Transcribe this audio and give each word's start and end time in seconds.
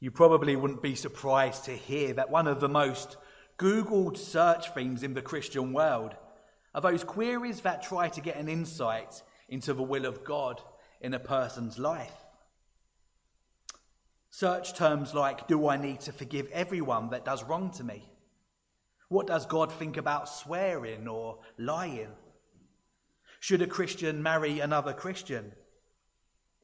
You 0.00 0.10
probably 0.10 0.56
wouldn't 0.56 0.82
be 0.82 0.94
surprised 0.94 1.64
to 1.64 1.72
hear 1.72 2.12
that 2.14 2.30
one 2.30 2.46
of 2.46 2.60
the 2.60 2.68
most 2.68 3.16
Googled 3.58 4.18
search 4.18 4.70
things 4.74 5.02
in 5.02 5.14
the 5.14 5.22
Christian 5.22 5.72
world 5.72 6.14
are 6.74 6.82
those 6.82 7.04
queries 7.04 7.62
that 7.62 7.82
try 7.82 8.08
to 8.10 8.20
get 8.20 8.36
an 8.36 8.48
insight 8.48 9.22
into 9.48 9.72
the 9.72 9.82
will 9.82 10.04
of 10.04 10.24
God 10.24 10.60
in 11.00 11.14
a 11.14 11.18
person's 11.18 11.78
life. 11.78 12.12
Search 14.28 14.74
terms 14.74 15.14
like 15.14 15.48
Do 15.48 15.68
I 15.68 15.78
need 15.78 16.00
to 16.00 16.12
forgive 16.12 16.50
everyone 16.52 17.10
that 17.10 17.24
does 17.24 17.42
wrong 17.42 17.70
to 17.72 17.84
me? 17.84 18.06
What 19.08 19.26
does 19.26 19.46
God 19.46 19.72
think 19.72 19.96
about 19.96 20.28
swearing 20.28 21.08
or 21.08 21.38
lying? 21.56 22.10
Should 23.40 23.62
a 23.62 23.66
Christian 23.66 24.22
marry 24.22 24.60
another 24.60 24.92
Christian? 24.92 25.52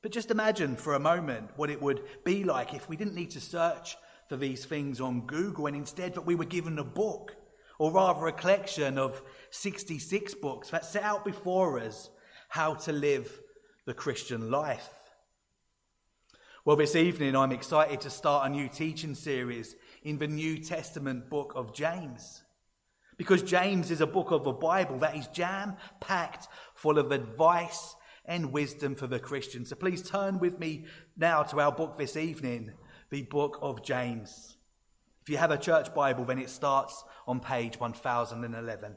But 0.03 0.11
just 0.11 0.33
imagine 0.33 0.75
for 0.75 0.95
a 0.95 1.01
moment 1.01 1.51
what 1.57 1.71
it 1.71 1.81
would 1.81 2.03
be 2.25 2.43
like 2.43 2.75
if 2.75 2.89
we 2.89 2.97
didn't 2.97 3.15
need 3.15 3.31
to 3.31 3.41
search 3.41 3.97
for 4.29 4.37
these 4.37 4.65
things 4.65 5.01
on 5.01 5.27
Google 5.27 5.67
and 5.67 5.77
instead 5.77 6.15
that 6.15 6.27
we 6.27 6.35
were 6.35 6.45
given 6.45 6.79
a 6.79 6.85
book, 6.85 7.37
or 7.79 7.93
rather 7.93 8.27
a 8.27 8.33
collection 8.33 8.99
of 8.99 9.23
66 9.51 10.35
books 10.35 10.71
that 10.71 10.85
set 10.85 11.05
out 11.05 11.25
before 11.25 11.79
us 11.79 12.11
how 12.49 12.75
to 12.75 12.93
live 12.93 13.41
the 13.87 13.95
Christian 13.95 14.51
life. 14.51 14.89
Well, 16.65 16.77
this 16.77 16.97
evening 16.97 17.37
I'm 17.37 17.53
excited 17.53 18.01
to 18.03 18.11
start 18.11 18.47
a 18.47 18.53
new 18.53 18.69
teaching 18.69 19.15
series 19.15 19.77
in 20.03 20.19
the 20.19 20.29
New 20.29 20.59
Testament 20.59 21.29
book 21.31 21.53
of 21.55 21.75
James. 21.75 22.43
Because 23.17 23.43
James 23.43 23.91
is 23.91 24.01
a 24.01 24.07
book 24.07 24.31
of 24.31 24.45
the 24.45 24.53
Bible 24.53 24.99
that 24.99 25.17
is 25.17 25.27
jam 25.29 25.77
packed 26.01 26.49
full 26.75 26.99
of 26.99 27.13
advice 27.13 27.95
and 28.25 28.53
wisdom 28.53 28.95
for 28.95 29.07
the 29.07 29.19
Christian. 29.19 29.65
So 29.65 29.77
please 29.77 30.03
turn 30.03 30.39
with 30.39 30.59
me 30.59 30.85
now 31.17 31.43
to 31.45 31.61
our 31.61 31.73
book 31.73 31.99
this 31.99 32.17
evening, 32.17 32.73
the 33.11 33.23
book 33.23 33.59
of 33.61 33.83
James. 33.83 34.57
If 35.23 35.31
you 35.31 35.37
have 35.37 35.51
a 35.51 35.59
church 35.59 35.95
Bible, 35.95 36.25
then 36.25 36.39
it 36.39 36.51
starts 36.51 37.05
on 37.27 37.41
page 37.41 37.79
1011. 37.79 38.97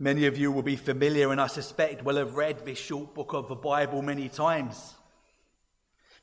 Many 0.00 0.26
of 0.26 0.36
you 0.36 0.50
will 0.50 0.62
be 0.62 0.74
familiar, 0.74 1.30
and 1.30 1.40
I 1.40 1.46
suspect 1.46 2.04
will 2.04 2.16
have 2.16 2.34
read 2.34 2.66
this 2.66 2.78
short 2.78 3.14
book 3.14 3.32
of 3.32 3.48
the 3.48 3.54
Bible 3.54 4.02
many 4.02 4.28
times. 4.28 4.94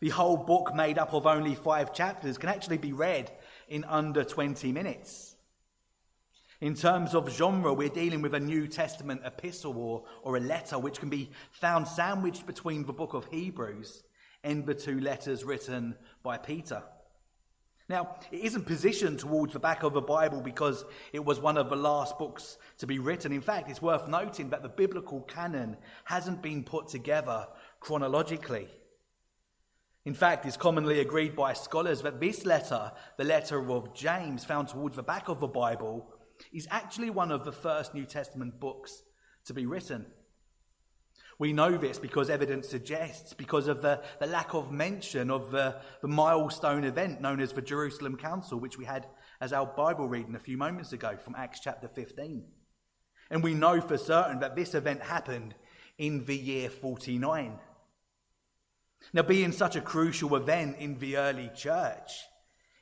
The 0.02 0.10
whole 0.10 0.36
book, 0.36 0.76
made 0.76 0.98
up 0.98 1.14
of 1.14 1.26
only 1.26 1.56
five 1.56 1.94
chapters, 1.94 2.38
can 2.38 2.50
actually 2.50 2.80
be 2.80 2.92
read 2.92 3.32
in 3.72 3.86
under 3.86 4.26
20 4.26 4.74
minutes. 4.74 5.36
In 6.60 6.76
terms 6.76 7.16
of 7.16 7.32
genre, 7.32 7.74
we're 7.74 7.88
dealing 7.88 8.22
with 8.22 8.34
a 8.34 8.40
New 8.40 8.68
Testament 8.68 9.22
epistle 9.24 9.78
or, 9.78 10.04
or 10.24 10.36
a 10.36 10.42
letter 10.42 10.78
which 10.78 11.00
can 11.00 11.10
be 11.10 11.32
found 11.52 11.88
sandwiched 11.88 12.46
between 12.46 12.86
the 12.86 12.94
book 12.94 13.14
of 13.14 13.26
Hebrews 13.32 14.04
and 14.44 14.66
the 14.66 14.76
two 14.76 15.00
letters 15.00 15.46
written 15.46 15.96
by 16.22 16.38
Peter. 16.38 16.84
Now, 17.88 18.18
it 18.30 18.42
isn't 18.42 18.66
positioned 18.66 19.20
towards 19.20 19.54
the 19.54 19.60
back 19.60 19.84
of 19.84 19.94
the 19.94 20.02
Bible 20.02 20.42
because 20.42 20.84
it 21.14 21.24
was 21.24 21.40
one 21.40 21.58
of 21.58 21.70
the 21.70 21.76
last 21.78 22.20
books 22.20 22.58
to 22.80 22.88
be 22.88 23.00
written. 23.00 23.32
In 23.32 23.42
fact, 23.42 23.70
it's 23.70 23.82
worth 23.82 24.08
noting 24.10 24.50
that 24.50 24.64
the 24.64 24.70
biblical 24.70 25.22
canon 25.22 25.78
hasn't 26.04 26.42
been 26.42 26.64
put 26.64 26.90
together 26.90 27.48
chronologically. 27.80 28.68
In 30.06 30.14
fact, 30.16 30.46
it's 30.46 30.58
commonly 30.58 31.00
agreed 31.00 31.36
by 31.36 31.54
scholars 31.54 32.02
that 32.02 32.20
this 32.20 32.46
letter, 32.46 32.92
the 33.18 33.24
letter 33.24 33.72
of 33.72 33.94
James, 33.94 34.44
found 34.44 34.68
towards 34.68 34.96
the 34.96 35.04
back 35.04 35.30
of 35.30 35.40
the 35.40 35.48
Bible, 35.48 36.12
is 36.52 36.68
actually 36.72 37.12
one 37.12 37.32
of 37.32 37.46
the 37.46 37.52
first 37.52 37.94
New 37.94 38.06
Testament 38.06 38.60
books 38.60 39.04
to 39.46 39.54
be 39.54 39.68
written. 39.68 40.08
We 41.38 41.54
know 41.54 41.78
this 41.78 42.00
because 42.00 42.30
evidence 42.30 42.68
suggests, 42.68 43.34
because 43.34 43.68
of 43.68 43.82
the, 43.82 44.02
the 44.20 44.28
lack 44.28 44.54
of 44.54 44.72
mention 44.72 45.32
of 45.32 45.52
the, 45.52 45.78
the 46.02 46.08
milestone 46.08 46.84
event 46.84 47.22
known 47.22 47.40
as 47.40 47.52
the 47.52 47.62
Jerusalem 47.62 48.18
Council, 48.18 48.60
which 48.60 48.78
we 48.78 48.86
had 48.86 49.08
as 49.40 49.54
our 49.54 49.66
Bible 49.66 50.08
reading 50.08 50.36
a 50.36 50.40
few 50.40 50.58
moments 50.58 50.94
ago 50.94 51.18
from 51.18 51.36
Acts 51.36 51.60
chapter 51.60 51.88
15. 51.88 52.44
And 53.32 53.44
we 53.44 53.54
know 53.54 53.82
for 53.82 53.98
certain 53.98 54.40
that 54.42 54.56
this 54.56 54.76
event 54.76 55.02
happened 55.02 55.56
in 55.98 56.26
the 56.26 56.38
year 56.38 56.70
49. 56.70 57.58
Now, 59.14 59.24
being 59.24 59.52
such 59.52 59.76
a 59.76 59.82
crucial 59.82 60.36
event 60.36 60.78
in 60.78 60.98
the 61.00 61.18
early 61.18 61.52
church, 61.56 62.12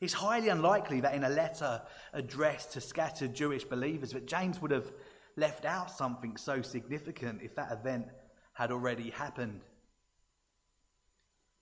it's 0.01 0.13
highly 0.13 0.49
unlikely 0.49 1.01
that 1.01 1.13
in 1.13 1.23
a 1.23 1.29
letter 1.29 1.81
addressed 2.13 2.73
to 2.73 2.81
scattered 2.81 3.33
Jewish 3.33 3.63
believers 3.65 4.11
that 4.11 4.27
James 4.27 4.61
would 4.61 4.71
have 4.71 4.91
left 5.35 5.65
out 5.65 5.91
something 5.91 6.37
so 6.37 6.61
significant 6.61 7.41
if 7.41 7.55
that 7.55 7.71
event 7.71 8.07
had 8.53 8.71
already 8.71 9.09
happened. 9.09 9.61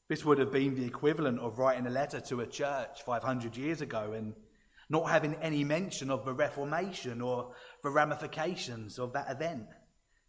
This 0.09 0.23
would 0.23 0.37
have 0.39 0.51
been 0.51 0.75
the 0.75 0.85
equivalent 0.85 1.39
of 1.39 1.59
writing 1.59 1.85
a 1.85 1.91
letter 1.91 2.19
to 2.21 2.41
a 2.41 2.47
church 2.47 3.03
500 3.03 3.57
years 3.57 3.81
ago 3.81 4.13
and 4.13 4.33
not 4.89 5.09
having 5.09 5.35
any 5.35 5.63
mention 5.63 6.09
of 6.09 6.23
the 6.23 6.33
Reformation 6.33 7.21
or 7.21 7.53
the 7.83 7.89
ramifications 7.89 8.99
of 8.99 9.13
that 9.13 9.29
event. 9.29 9.67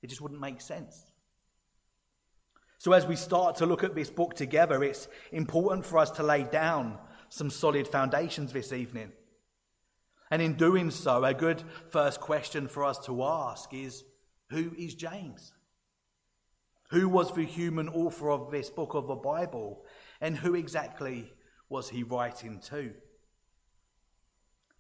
It 0.03 0.09
just 0.09 0.21
wouldn't 0.21 0.41
make 0.41 0.61
sense. 0.61 1.08
So, 2.79 2.93
as 2.93 3.07
we 3.07 3.17
start 3.17 3.57
to 3.57 3.67
look 3.67 3.83
at 3.83 3.97
this 3.97 4.09
book 4.09 4.35
together, 4.35 4.85
it's 4.85 5.09
important 5.33 5.85
for 5.85 5.99
us 5.99 6.13
to 6.13 6.23
lay 6.23 6.45
down 6.45 6.97
some 7.29 7.51
solid 7.51 7.89
foundations 7.89 8.53
this 8.53 8.73
evening. 8.73 9.13
And 10.31 10.41
in 10.41 10.55
doing 10.55 10.93
so, 10.93 11.25
a 11.25 11.35
good 11.35 11.63
first 11.91 12.21
question 12.21 12.69
for 12.69 12.85
us 12.85 12.99
to 13.07 13.25
ask 13.25 13.75
is 13.75 14.05
Who 14.51 14.73
is 14.79 14.95
James? 14.95 15.53
Who 16.91 17.09
was 17.09 17.33
the 17.33 17.45
human 17.45 17.89
author 17.89 18.31
of 18.31 18.51
this 18.51 18.71
book 18.71 18.95
of 18.95 19.09
the 19.09 19.17
Bible? 19.17 19.85
And 20.21 20.37
who 20.37 20.55
exactly 20.55 21.33
was 21.69 21.91
he 21.91 22.05
writing 22.05 22.61
to? 22.69 22.95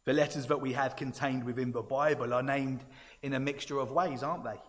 The 0.05 0.13
letters 0.13 0.47
that 0.47 0.61
we 0.61 0.73
have 0.73 0.97
contained 0.97 1.45
within 1.45 1.73
the 1.73 1.83
Bible 1.83 2.33
are 2.33 2.43
named 2.43 2.85
in 3.23 3.35
a 3.35 3.41
mixture 3.41 3.79
of 3.79 3.91
ways, 3.91 4.23
aren't 4.23 4.45
they? 4.45 4.61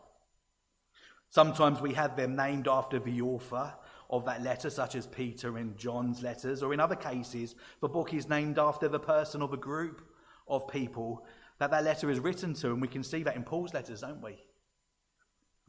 Sometimes 1.29 1.79
we 1.79 1.93
have 1.93 2.15
them 2.15 2.35
named 2.35 2.67
after 2.67 2.99
the 2.99 3.21
author 3.21 3.73
of 4.09 4.25
that 4.25 4.41
letter, 4.41 4.69
such 4.69 4.95
as 4.95 5.05
Peter 5.05 5.57
and 5.57 5.77
John's 5.77 6.23
letters, 6.23 6.63
or 6.63 6.73
in 6.73 6.79
other 6.79 6.95
cases, 6.95 7.55
the 7.81 7.87
book 7.87 8.13
is 8.13 8.27
named 8.27 8.57
after 8.57 8.87
the 8.87 8.99
person 8.99 9.41
or 9.41 9.47
the 9.47 9.57
group 9.57 10.01
of 10.47 10.67
people 10.67 11.25
that 11.59 11.69
that 11.71 11.83
letter 11.83 12.09
is 12.09 12.19
written 12.19 12.53
to, 12.55 12.71
and 12.71 12.81
we 12.81 12.87
can 12.87 13.03
see 13.03 13.21
that 13.23 13.35
in 13.35 13.43
Paul's 13.43 13.73
letters, 13.73 14.01
don't 14.01 14.23
we? 14.23 14.37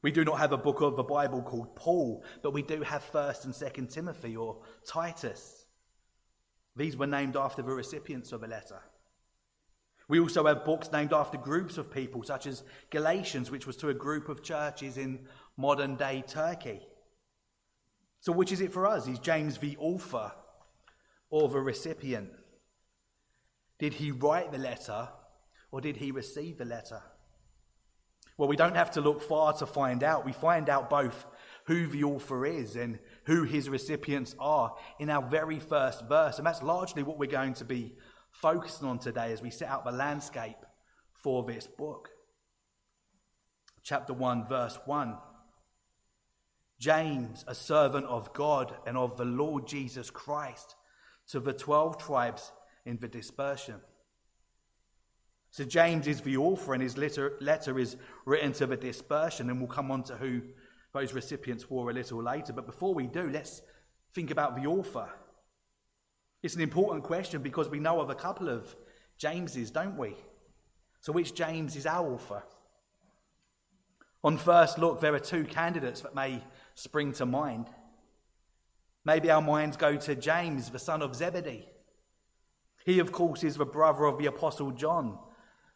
We 0.03 0.11
do 0.11 0.25
not 0.25 0.39
have 0.39 0.53
a 0.53 0.57
book 0.57 0.81
of 0.81 0.97
the 0.97 1.03
Bible 1.03 1.43
called 1.43 1.77
Paul, 1.77 2.25
but 2.43 2.53
we 2.53 2.63
do 2.63 2.81
have 2.83 3.05
1st 3.13 3.45
and 3.45 3.53
2nd 3.53 3.93
Timothy 3.93 4.37
or 4.37 4.63
Titus. 4.87 5.67
These 6.77 6.97
were 6.97 7.07
named 7.07 7.37
after 7.37 7.61
the 7.61 7.75
recipients 7.75 8.33
of 8.33 8.43
a 8.43 8.47
letter. 8.47 8.81
We 10.09 10.19
also 10.19 10.47
have 10.47 10.65
books 10.65 10.91
named 10.91 11.13
after 11.13 11.39
groups 11.39 11.77
of 11.77 11.93
people, 11.93 12.25
such 12.25 12.47
as 12.47 12.65
Galatians, 12.91 13.51
which 13.51 13.67
was 13.67 13.77
to 13.77 13.91
a 13.91 13.95
group 13.95 14.29
of 14.29 14.43
churches 14.43 14.97
in 14.97 15.21
modern 15.57 15.97
day 15.97 16.23
Turkey. 16.27 16.81
So, 18.21 18.33
which 18.33 18.53
is 18.53 18.61
it 18.61 18.73
for 18.73 18.87
us? 18.87 19.07
Is 19.09 19.19
James 19.19 19.59
the 19.59 19.77
author 19.79 20.33
or 21.31 21.49
the 21.49 21.61
recipient? 21.61 22.31
Did 23.79 23.95
he 23.95 24.11
write 24.11 24.53
the 24.53 24.59
letter 24.59 25.09
or 25.71 25.81
did 25.81 25.97
he 25.97 26.11
receive 26.11 26.59
the 26.59 26.65
letter? 26.65 27.03
Well, 28.37 28.49
we 28.49 28.57
don't 28.57 28.77
have 28.77 28.91
to 28.93 29.01
look 29.01 29.23
far 29.23 29.53
to 29.55 29.67
find 29.67 30.03
out. 30.03 30.25
We 30.25 30.33
find 30.33 30.69
out 30.69 30.91
both 30.91 31.27
who 31.67 31.87
the 31.87 32.05
author 32.05 32.47
is 32.47 32.77
and 32.77 32.99
who 33.25 33.45
his 33.45 33.69
recipients 33.69 34.35
are 34.39 34.75
in 34.99 35.11
our 35.11 35.23
very 35.23 35.59
first 35.59 36.07
verse. 36.07 36.39
And 36.39 36.47
that's 36.47 36.63
largely 36.63 37.03
what 37.03 37.19
we're 37.19 37.31
going 37.31 37.55
to 37.55 37.65
be 37.65 37.95
focusing 38.31 38.89
on 38.89 38.99
today 38.99 39.33
as 39.33 39.43
we 39.43 39.51
set 39.51 39.69
out 39.69 39.85
the 39.85 39.93
landscape 39.93 40.57
for 41.23 41.45
this 41.45 41.67
book. 41.67 42.09
Chapter 43.83 44.13
1, 44.13 44.49
verse 44.49 44.79
1. 44.85 45.17
James, 46.81 47.45
a 47.47 47.55
servant 47.55 48.07
of 48.07 48.33
God 48.33 48.75
and 48.87 48.97
of 48.97 49.19
the 49.19 49.25
Lord 49.25 49.69
Jesus 49.69 50.11
Christ, 50.11 50.77
to 51.29 51.39
the 51.39 51.53
12 51.53 51.99
tribes 51.99 52.51
in 52.87 52.97
the 52.97 53.07
dispersion. 53.07 53.77
So, 55.51 55.65
James 55.65 56.07
is 56.07 56.23
the 56.23 56.39
author, 56.39 56.73
and 56.73 56.83
his 56.83 56.97
letter, 56.97 57.35
letter 57.41 57.79
is 57.79 57.97
written 58.25 58.53
to 58.55 58.67
the 58.67 58.77
dispersion, 58.77 59.51
and 59.51 59.59
we'll 59.59 59.69
come 59.69 59.91
on 59.91 60.05
to 60.05 60.17
who 60.17 60.41
those 60.95 61.13
recipients 61.13 61.69
were 61.69 61.91
a 61.91 61.95
little 61.95 62.23
later. 62.23 62.53
But 62.53 62.67
before 62.67 62.95
we 62.95 63.07
do, 63.07 63.29
let's 63.29 63.61
think 64.15 64.31
about 64.31 64.57
the 64.57 64.67
author. 64.67 65.09
It's 66.43 66.55
an 66.55 66.63
important 66.63 67.05
question 67.05 67.43
because 67.43 67.69
we 67.69 67.81
know 67.81 68.01
of 68.01 68.09
a 68.09 68.15
couple 68.15 68.49
of 68.49 68.75
Jameses, 69.19 69.71
don't 69.71 69.99
we? 69.99 70.17
So, 71.01 71.13
which 71.13 71.35
James 71.35 71.77
is 71.77 71.85
our 71.85 72.11
author? 72.11 72.43
On 74.23 74.37
first 74.37 74.79
look, 74.79 75.01
there 75.01 75.15
are 75.15 75.21
two 75.21 75.45
candidates 75.45 76.03
that 76.03 76.15
may 76.15 76.43
spring 76.81 77.13
to 77.13 77.27
mind. 77.27 77.67
Maybe 79.05 79.31
our 79.31 79.43
minds 79.43 79.77
go 79.77 79.97
to 79.97 80.15
James, 80.15 80.71
the 80.71 80.79
son 80.79 81.03
of 81.03 81.15
Zebedee. 81.15 81.69
He, 82.87 82.99
of 83.01 83.13
course, 83.13 83.45
is 83.45 83.57
the 83.57 83.67
brother 83.67 84.07
of 84.07 84.19
the 84.19 84.27
Apostle 84.27 84.71
John, 84.71 85.19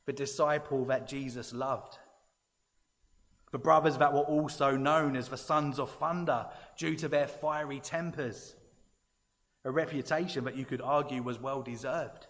the 0.06 0.12
disciple 0.14 0.86
that 0.86 1.06
Jesus 1.06 1.52
loved. 1.52 1.98
the 3.54 3.58
brothers 3.58 3.98
that 3.98 4.12
were 4.12 4.18
also 4.18 4.76
known 4.76 5.14
as 5.14 5.28
the 5.28 5.36
sons 5.36 5.78
of 5.78 5.88
thunder 5.88 6.44
due 6.76 6.96
to 6.96 7.06
their 7.06 7.28
fiery 7.28 7.78
tempers, 7.78 8.56
a 9.64 9.70
reputation 9.70 10.42
that 10.42 10.56
you 10.56 10.64
could 10.64 10.80
argue 10.80 11.22
was 11.22 11.40
well 11.40 11.62
deserved. 11.62 12.26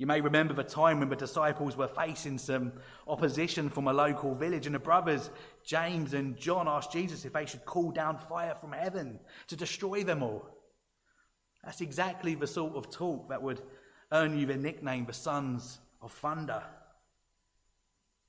You 0.00 0.06
may 0.06 0.22
remember 0.22 0.54
the 0.54 0.64
time 0.64 0.98
when 0.98 1.10
the 1.10 1.14
disciples 1.14 1.76
were 1.76 1.86
facing 1.86 2.38
some 2.38 2.72
opposition 3.06 3.68
from 3.68 3.86
a 3.86 3.92
local 3.92 4.34
village, 4.34 4.64
and 4.64 4.74
the 4.74 4.78
brothers, 4.78 5.28
James 5.62 6.14
and 6.14 6.38
John, 6.38 6.68
asked 6.68 6.90
Jesus 6.90 7.26
if 7.26 7.34
they 7.34 7.44
should 7.44 7.66
call 7.66 7.90
down 7.90 8.16
fire 8.16 8.54
from 8.54 8.72
heaven 8.72 9.20
to 9.48 9.56
destroy 9.56 10.02
them 10.02 10.22
all. 10.22 10.48
That's 11.62 11.82
exactly 11.82 12.34
the 12.34 12.46
sort 12.46 12.76
of 12.76 12.90
talk 12.90 13.28
that 13.28 13.42
would 13.42 13.60
earn 14.10 14.38
you 14.38 14.46
the 14.46 14.56
nickname 14.56 15.04
the 15.04 15.12
Sons 15.12 15.80
of 16.00 16.12
Thunder. 16.12 16.62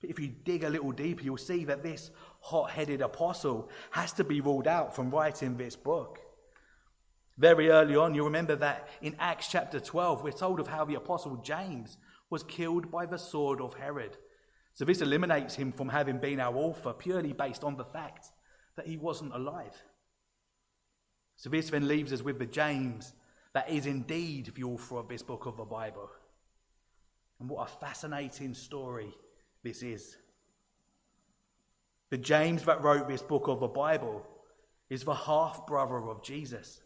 But 0.02 0.10
if 0.10 0.20
you 0.20 0.28
dig 0.28 0.66
a 0.66 0.70
little 0.70 0.92
deeper, 0.92 1.24
you'll 1.24 1.38
see 1.38 1.64
that 1.64 1.84
this 1.84 2.12
hot 2.42 2.72
headed 2.72 3.00
apostle 3.00 3.70
has 3.92 4.12
to 4.14 4.26
be 4.26 4.42
ruled 4.42 4.68
out 4.68 4.94
from 4.94 5.10
writing 5.10 5.56
this 5.56 5.78
book. 5.78 6.20
Very 7.38 7.70
early 7.70 7.96
on, 7.96 8.14
you 8.14 8.24
remember 8.24 8.56
that 8.58 8.88
in 9.02 9.16
Acts 9.20 9.48
chapter 9.48 9.80
12, 9.80 10.24
we're 10.24 10.32
told 10.32 10.60
of 10.60 10.68
how 10.68 10.86
the 10.86 10.96
apostle 10.96 11.38
James 11.38 11.98
was 12.30 12.44
killed 12.44 12.92
by 12.92 13.06
the 13.06 13.18
sword 13.18 13.62
of 13.62 13.76
Herod. 13.76 14.18
So 14.74 14.86
this 14.86 15.02
eliminates 15.02 15.56
him 15.56 15.72
from 15.72 15.90
having 15.90 16.20
been 16.20 16.40
our 16.40 16.56
author 16.56 16.94
purely 16.94 17.34
based 17.34 17.64
on 17.64 17.76
the 17.76 17.86
fact 17.86 18.28
that 18.76 18.88
he 18.88 18.98
wasn't 18.98 19.34
alive. 19.34 19.76
So 21.36 21.50
this 21.50 21.70
then 21.70 21.88
leaves 21.88 22.14
us 22.14 22.22
with 22.22 22.40
the 22.40 22.46
James 22.46 23.14
that 23.54 23.70
is 23.70 23.86
indeed 23.86 24.52
the 24.56 24.64
author 24.64 24.98
of 24.98 25.10
this 25.10 25.24
book 25.24 25.46
of 25.46 25.58
the 25.58 25.66
Bible. 25.66 26.10
And 27.40 27.50
what 27.50 27.68
a 27.68 27.80
fascinating 27.80 28.54
story 28.54 29.14
this 29.64 29.82
is. 29.82 30.16
The 32.12 32.18
James 32.18 32.64
that 32.66 32.84
wrote 32.84 33.08
this 33.08 33.22
book 33.22 33.48
of 33.48 33.60
the 33.60 33.68
Bible 33.68 34.26
is 34.90 35.04
the 35.04 35.16
half 35.16 35.66
brother 35.66 36.10
of 36.10 36.24
Jesus. 36.24 36.82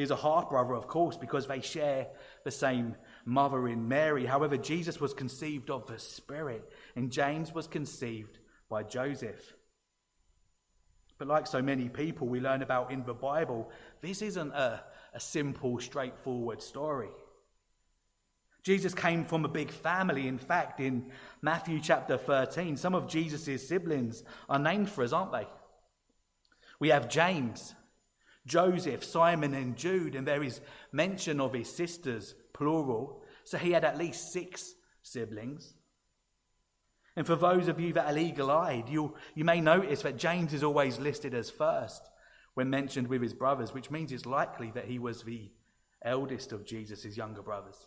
He 0.00 0.04
is 0.04 0.10
a 0.10 0.16
half 0.16 0.48
brother, 0.48 0.72
of 0.72 0.88
course, 0.88 1.18
because 1.18 1.46
they 1.46 1.60
share 1.60 2.06
the 2.42 2.50
same 2.50 2.96
mother 3.26 3.68
in 3.68 3.86
Mary. 3.86 4.24
However, 4.24 4.56
Jesus 4.56 4.98
was 4.98 5.12
conceived 5.12 5.68
of 5.68 5.86
the 5.86 5.98
Spirit, 5.98 6.72
and 6.96 7.12
James 7.12 7.52
was 7.52 7.66
conceived 7.66 8.38
by 8.70 8.82
Joseph. 8.82 9.52
But 11.18 11.28
like 11.28 11.46
so 11.46 11.60
many 11.60 11.90
people 11.90 12.28
we 12.28 12.40
learn 12.40 12.62
about 12.62 12.92
in 12.92 13.04
the 13.04 13.12
Bible, 13.12 13.70
this 14.00 14.22
isn't 14.22 14.52
a, 14.52 14.82
a 15.12 15.20
simple, 15.20 15.78
straightforward 15.78 16.62
story. 16.62 17.10
Jesus 18.62 18.94
came 18.94 19.26
from 19.26 19.44
a 19.44 19.48
big 19.48 19.70
family. 19.70 20.28
In 20.28 20.38
fact, 20.38 20.80
in 20.80 21.12
Matthew 21.42 21.78
chapter 21.78 22.16
13, 22.16 22.78
some 22.78 22.94
of 22.94 23.06
Jesus' 23.06 23.68
siblings 23.68 24.24
are 24.48 24.58
named 24.58 24.88
for 24.88 25.04
us, 25.04 25.12
aren't 25.12 25.32
they? 25.32 25.46
We 26.78 26.88
have 26.88 27.10
James, 27.10 27.74
Joseph, 28.46 29.04
Simon, 29.04 29.54
and 29.54 29.76
Jude, 29.76 30.14
and 30.14 30.26
there 30.26 30.42
is 30.42 30.60
mention 30.92 31.40
of 31.40 31.52
his 31.52 31.70
sisters, 31.70 32.34
plural. 32.52 33.22
So 33.44 33.58
he 33.58 33.72
had 33.72 33.84
at 33.84 33.98
least 33.98 34.32
six 34.32 34.74
siblings. 35.02 35.74
And 37.16 37.26
for 37.26 37.36
those 37.36 37.68
of 37.68 37.80
you 37.80 37.92
that 37.94 38.06
are 38.06 38.12
legal 38.12 38.50
eyed, 38.50 38.88
you, 38.88 39.14
you 39.34 39.44
may 39.44 39.60
notice 39.60 40.02
that 40.02 40.16
James 40.16 40.54
is 40.54 40.62
always 40.62 40.98
listed 40.98 41.34
as 41.34 41.50
first 41.50 42.02
when 42.54 42.70
mentioned 42.70 43.08
with 43.08 43.22
his 43.22 43.34
brothers, 43.34 43.74
which 43.74 43.90
means 43.90 44.12
it's 44.12 44.26
likely 44.26 44.70
that 44.72 44.86
he 44.86 44.98
was 44.98 45.22
the 45.22 45.50
eldest 46.02 46.52
of 46.52 46.64
Jesus' 46.64 47.16
younger 47.16 47.42
brothers. 47.42 47.86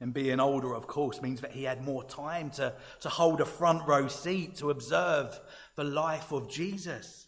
And 0.00 0.12
being 0.12 0.40
older, 0.40 0.74
of 0.74 0.86
course, 0.86 1.22
means 1.22 1.40
that 1.40 1.52
he 1.52 1.64
had 1.64 1.82
more 1.82 2.04
time 2.04 2.50
to, 2.50 2.74
to 3.00 3.08
hold 3.08 3.40
a 3.40 3.46
front 3.46 3.88
row 3.88 4.08
seat 4.08 4.56
to 4.56 4.70
observe 4.70 5.40
the 5.74 5.84
life 5.84 6.32
of 6.32 6.50
Jesus. 6.50 7.25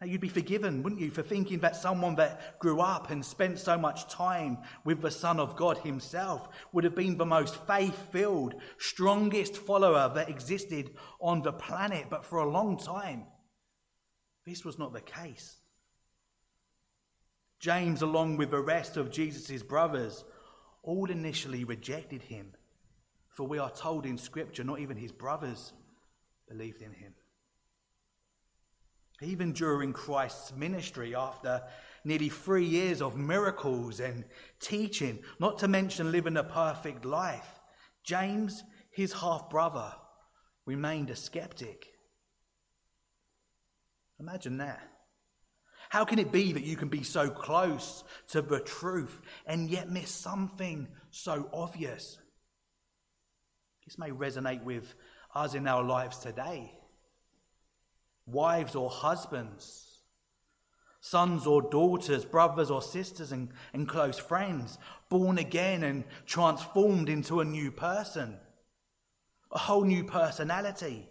Now, 0.00 0.06
you'd 0.06 0.20
be 0.20 0.28
forgiven, 0.28 0.82
wouldn't 0.82 1.00
you, 1.00 1.10
for 1.10 1.22
thinking 1.22 1.60
that 1.60 1.74
someone 1.74 2.16
that 2.16 2.58
grew 2.58 2.80
up 2.80 3.10
and 3.10 3.24
spent 3.24 3.58
so 3.58 3.78
much 3.78 4.08
time 4.08 4.58
with 4.84 5.00
the 5.00 5.10
Son 5.10 5.40
of 5.40 5.56
God 5.56 5.78
himself 5.78 6.48
would 6.72 6.84
have 6.84 6.94
been 6.94 7.16
the 7.16 7.24
most 7.24 7.56
faith 7.66 7.96
filled, 8.12 8.54
strongest 8.76 9.56
follower 9.56 10.12
that 10.14 10.28
existed 10.28 10.90
on 11.18 11.40
the 11.40 11.52
planet. 11.52 12.06
But 12.10 12.26
for 12.26 12.40
a 12.40 12.48
long 12.48 12.76
time, 12.76 13.24
this 14.44 14.66
was 14.66 14.78
not 14.78 14.92
the 14.92 15.00
case. 15.00 15.56
James, 17.58 18.02
along 18.02 18.36
with 18.36 18.50
the 18.50 18.60
rest 18.60 18.98
of 18.98 19.10
Jesus' 19.10 19.62
brothers, 19.62 20.24
all 20.82 21.10
initially 21.10 21.64
rejected 21.64 22.22
him. 22.22 22.52
For 23.30 23.46
we 23.46 23.58
are 23.58 23.70
told 23.70 24.04
in 24.04 24.18
Scripture, 24.18 24.62
not 24.62 24.80
even 24.80 24.98
his 24.98 25.12
brothers 25.12 25.72
believed 26.48 26.82
in 26.82 26.92
him. 26.92 27.14
Even 29.22 29.52
during 29.52 29.92
Christ's 29.92 30.52
ministry, 30.54 31.14
after 31.14 31.62
nearly 32.04 32.28
three 32.28 32.66
years 32.66 33.00
of 33.00 33.16
miracles 33.16 34.00
and 34.00 34.24
teaching, 34.60 35.18
not 35.40 35.58
to 35.58 35.68
mention 35.68 36.12
living 36.12 36.36
a 36.36 36.44
perfect 36.44 37.04
life, 37.04 37.60
James, 38.04 38.62
his 38.90 39.12
half 39.12 39.48
brother, 39.48 39.92
remained 40.66 41.10
a 41.10 41.16
skeptic. 41.16 41.86
Imagine 44.20 44.58
that. 44.58 44.86
How 45.88 46.04
can 46.04 46.18
it 46.18 46.32
be 46.32 46.52
that 46.52 46.64
you 46.64 46.76
can 46.76 46.88
be 46.88 47.02
so 47.02 47.30
close 47.30 48.04
to 48.28 48.42
the 48.42 48.60
truth 48.60 49.20
and 49.46 49.70
yet 49.70 49.90
miss 49.90 50.10
something 50.10 50.88
so 51.10 51.48
obvious? 51.52 52.18
This 53.84 53.98
may 53.98 54.10
resonate 54.10 54.64
with 54.64 54.94
us 55.34 55.54
in 55.54 55.66
our 55.66 55.84
lives 55.84 56.18
today 56.18 56.75
wives 58.26 58.74
or 58.74 58.90
husbands, 58.90 60.00
sons 61.00 61.46
or 61.46 61.62
daughters, 61.62 62.24
brothers 62.24 62.70
or 62.70 62.82
sisters, 62.82 63.32
and, 63.32 63.48
and 63.72 63.88
close 63.88 64.18
friends, 64.18 64.78
born 65.08 65.38
again 65.38 65.84
and 65.84 66.04
transformed 66.26 67.08
into 67.08 67.40
a 67.40 67.44
new 67.44 67.70
person, 67.70 68.36
a 69.52 69.58
whole 69.58 69.84
new 69.84 70.02
personality, 70.02 71.08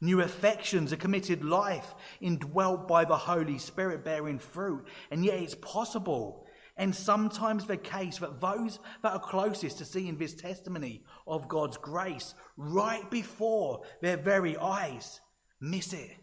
new 0.00 0.20
affections, 0.20 0.92
a 0.92 0.96
committed 0.96 1.42
life 1.42 1.94
indwelt 2.20 2.86
by 2.86 3.04
the 3.04 3.16
Holy 3.16 3.58
Spirit 3.58 4.04
bearing 4.04 4.38
fruit. 4.38 4.86
And 5.10 5.24
yet 5.24 5.40
it's 5.40 5.54
possible. 5.54 6.46
And 6.76 6.94
sometimes 6.94 7.66
the 7.66 7.76
case 7.76 8.18
that 8.18 8.40
those 8.40 8.78
that 9.02 9.12
are 9.12 9.18
closest 9.18 9.78
to 9.78 9.84
seeing 9.84 10.16
this 10.16 10.34
testimony 10.34 11.04
of 11.26 11.48
God's 11.48 11.76
grace 11.76 12.34
right 12.56 13.10
before 13.10 13.82
their 14.00 14.16
very 14.16 14.56
eyes 14.56 15.20
miss 15.60 15.92
it. 15.92 16.16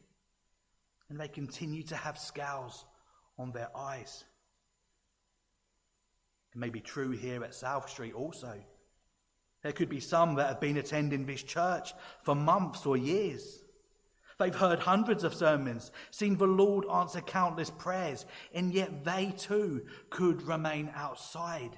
And 1.10 1.20
they 1.20 1.28
continue 1.28 1.84
to 1.84 1.96
have 1.96 2.18
scowls 2.18 2.86
on 3.38 3.52
their 3.52 3.70
eyes. 3.76 4.26
It 6.54 6.60
may 6.60 6.70
be 6.70 6.82
true 6.82 7.12
here 7.12 7.44
at 7.44 7.54
South 7.54 7.90
Street 7.90 8.14
also. 8.14 8.56
There 9.64 9.72
could 9.72 9.90
be 9.90 10.00
some 10.00 10.36
that 10.36 10.48
have 10.48 10.62
been 10.62 10.78
attending 10.78 11.26
this 11.26 11.44
church 11.44 11.94
for 12.24 12.36
months 12.36 12.86
or 12.86 12.98
years. 12.98 13.60
They've 14.40 14.56
heard 14.56 14.80
hundreds 14.80 15.24
of 15.24 15.34
sermons, 15.34 15.92
seen 16.12 16.38
the 16.38 16.46
Lord 16.46 16.86
answer 16.92 17.22
countless 17.22 17.72
prayers, 17.72 18.26
and 18.54 18.72
yet 18.72 19.04
they 19.04 19.34
too 19.36 19.86
could 20.10 20.44
remain 20.44 20.92
outside. 20.96 21.72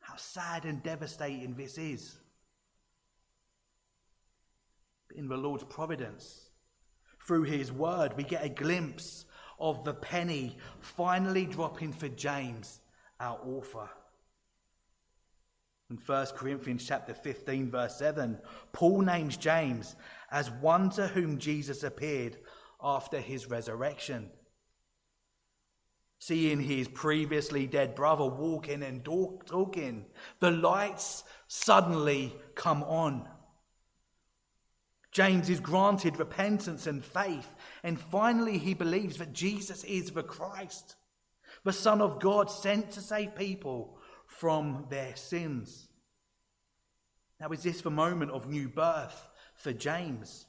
How 0.00 0.16
sad 0.16 0.64
and 0.64 0.82
devastating 0.82 1.54
this 1.54 1.78
is. 1.78 2.19
In 5.16 5.28
the 5.28 5.36
Lord's 5.36 5.64
providence, 5.64 6.50
through 7.26 7.42
his 7.44 7.72
word, 7.72 8.16
we 8.16 8.22
get 8.22 8.44
a 8.44 8.48
glimpse 8.48 9.24
of 9.58 9.84
the 9.84 9.94
penny 9.94 10.56
finally 10.80 11.44
dropping 11.44 11.92
for 11.92 12.08
James, 12.08 12.80
our 13.18 13.38
author. 13.44 13.88
In 15.90 15.96
1 15.96 16.26
Corinthians 16.36 16.86
chapter 16.86 17.12
15 17.12 17.70
verse 17.70 17.96
7, 17.96 18.38
Paul 18.72 19.02
names 19.02 19.36
James 19.36 19.96
as 20.30 20.50
one 20.50 20.88
to 20.90 21.08
whom 21.08 21.38
Jesus 21.38 21.82
appeared 21.82 22.38
after 22.82 23.18
his 23.18 23.50
resurrection. 23.50 24.30
Seeing 26.20 26.60
his 26.60 26.86
previously 26.86 27.66
dead 27.66 27.94
brother 27.94 28.26
walking 28.26 28.82
and 28.82 29.04
talking, 29.04 30.06
the 30.38 30.50
lights 30.50 31.24
suddenly 31.48 32.34
come 32.54 32.82
on. 32.84 33.26
James 35.12 35.50
is 35.50 35.60
granted 35.60 36.18
repentance 36.18 36.86
and 36.86 37.04
faith, 37.04 37.54
and 37.82 38.00
finally 38.00 38.58
he 38.58 38.74
believes 38.74 39.16
that 39.16 39.32
Jesus 39.32 39.82
is 39.84 40.10
the 40.10 40.22
Christ, 40.22 40.96
the 41.64 41.72
Son 41.72 42.00
of 42.00 42.20
God 42.20 42.50
sent 42.50 42.92
to 42.92 43.00
save 43.00 43.34
people 43.34 43.98
from 44.26 44.86
their 44.88 45.16
sins. 45.16 45.88
Now, 47.40 47.48
is 47.48 47.62
this 47.62 47.80
the 47.80 47.90
moment 47.90 48.30
of 48.30 48.48
new 48.48 48.68
birth 48.68 49.28
for 49.54 49.72
James? 49.72 50.46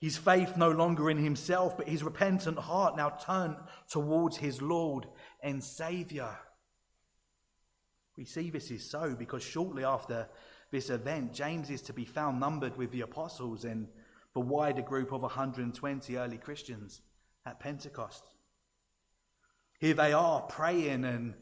His 0.00 0.16
faith 0.16 0.56
no 0.56 0.70
longer 0.70 1.10
in 1.10 1.18
himself, 1.18 1.76
but 1.76 1.88
his 1.88 2.04
repentant 2.04 2.58
heart 2.58 2.96
now 2.96 3.10
turned 3.10 3.56
towards 3.88 4.36
his 4.36 4.60
Lord 4.60 5.06
and 5.42 5.62
Saviour. 5.62 6.38
We 8.16 8.24
see 8.24 8.50
this 8.50 8.70
is 8.70 8.88
so 8.88 9.14
because 9.16 9.42
shortly 9.42 9.84
after 9.84 10.28
this 10.70 10.90
event, 10.90 11.32
James 11.32 11.70
is 11.70 11.82
to 11.82 11.92
be 11.92 12.04
found 12.04 12.40
numbered 12.40 12.76
with 12.76 12.90
the 12.90 13.00
apostles 13.00 13.64
and 13.64 13.88
the 14.34 14.40
wider 14.40 14.82
group 14.82 15.12
of 15.12 15.22
120 15.22 16.16
early 16.16 16.36
Christians 16.36 17.00
at 17.46 17.60
Pentecost. 17.60 18.24
Here 19.78 19.94
they 19.94 20.12
are 20.12 20.42
praying 20.42 21.04
and 21.04 21.34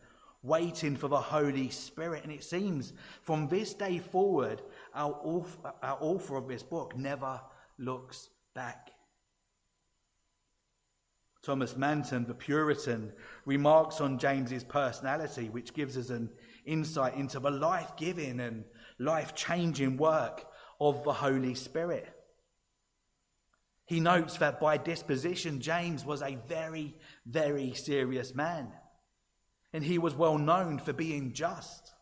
waiting 0.42 0.96
for 0.96 1.08
the 1.08 1.20
Holy 1.20 1.70
Spirit. 1.70 2.22
And 2.22 2.32
it 2.32 2.44
seems 2.44 2.92
from 3.22 3.48
this 3.48 3.74
day 3.74 3.98
forward, 3.98 4.62
our 4.94 5.18
author, 5.22 5.72
our 5.82 5.98
author 6.00 6.36
of 6.36 6.48
this 6.48 6.62
book 6.62 6.96
never 6.96 7.40
looks 7.78 8.28
back. 8.54 8.90
Thomas 11.42 11.76
Manton, 11.76 12.26
the 12.26 12.34
Puritan, 12.34 13.12
remarks 13.44 14.00
on 14.00 14.18
James's 14.18 14.64
personality, 14.64 15.48
which 15.48 15.74
gives 15.74 15.96
us 15.96 16.10
an 16.10 16.28
insight 16.64 17.14
into 17.14 17.38
the 17.38 17.50
life 17.50 17.96
giving 17.96 18.40
and 18.40 18.64
life 18.98 19.34
changing 19.34 19.96
work 19.96 20.44
of 20.80 21.04
the 21.04 21.12
Holy 21.12 21.54
Spirit. 21.54 22.08
He 23.86 24.00
notes 24.00 24.38
that 24.38 24.60
by 24.60 24.78
disposition, 24.78 25.60
James 25.60 26.04
was 26.04 26.22
a 26.22 26.38
very, 26.48 26.96
very 27.24 27.72
serious 27.74 28.34
man, 28.34 28.72
and 29.72 29.84
he 29.84 29.98
was 29.98 30.14
well 30.14 30.38
known 30.38 30.78
for 30.78 30.92
being 30.92 31.32
just. 31.32 31.92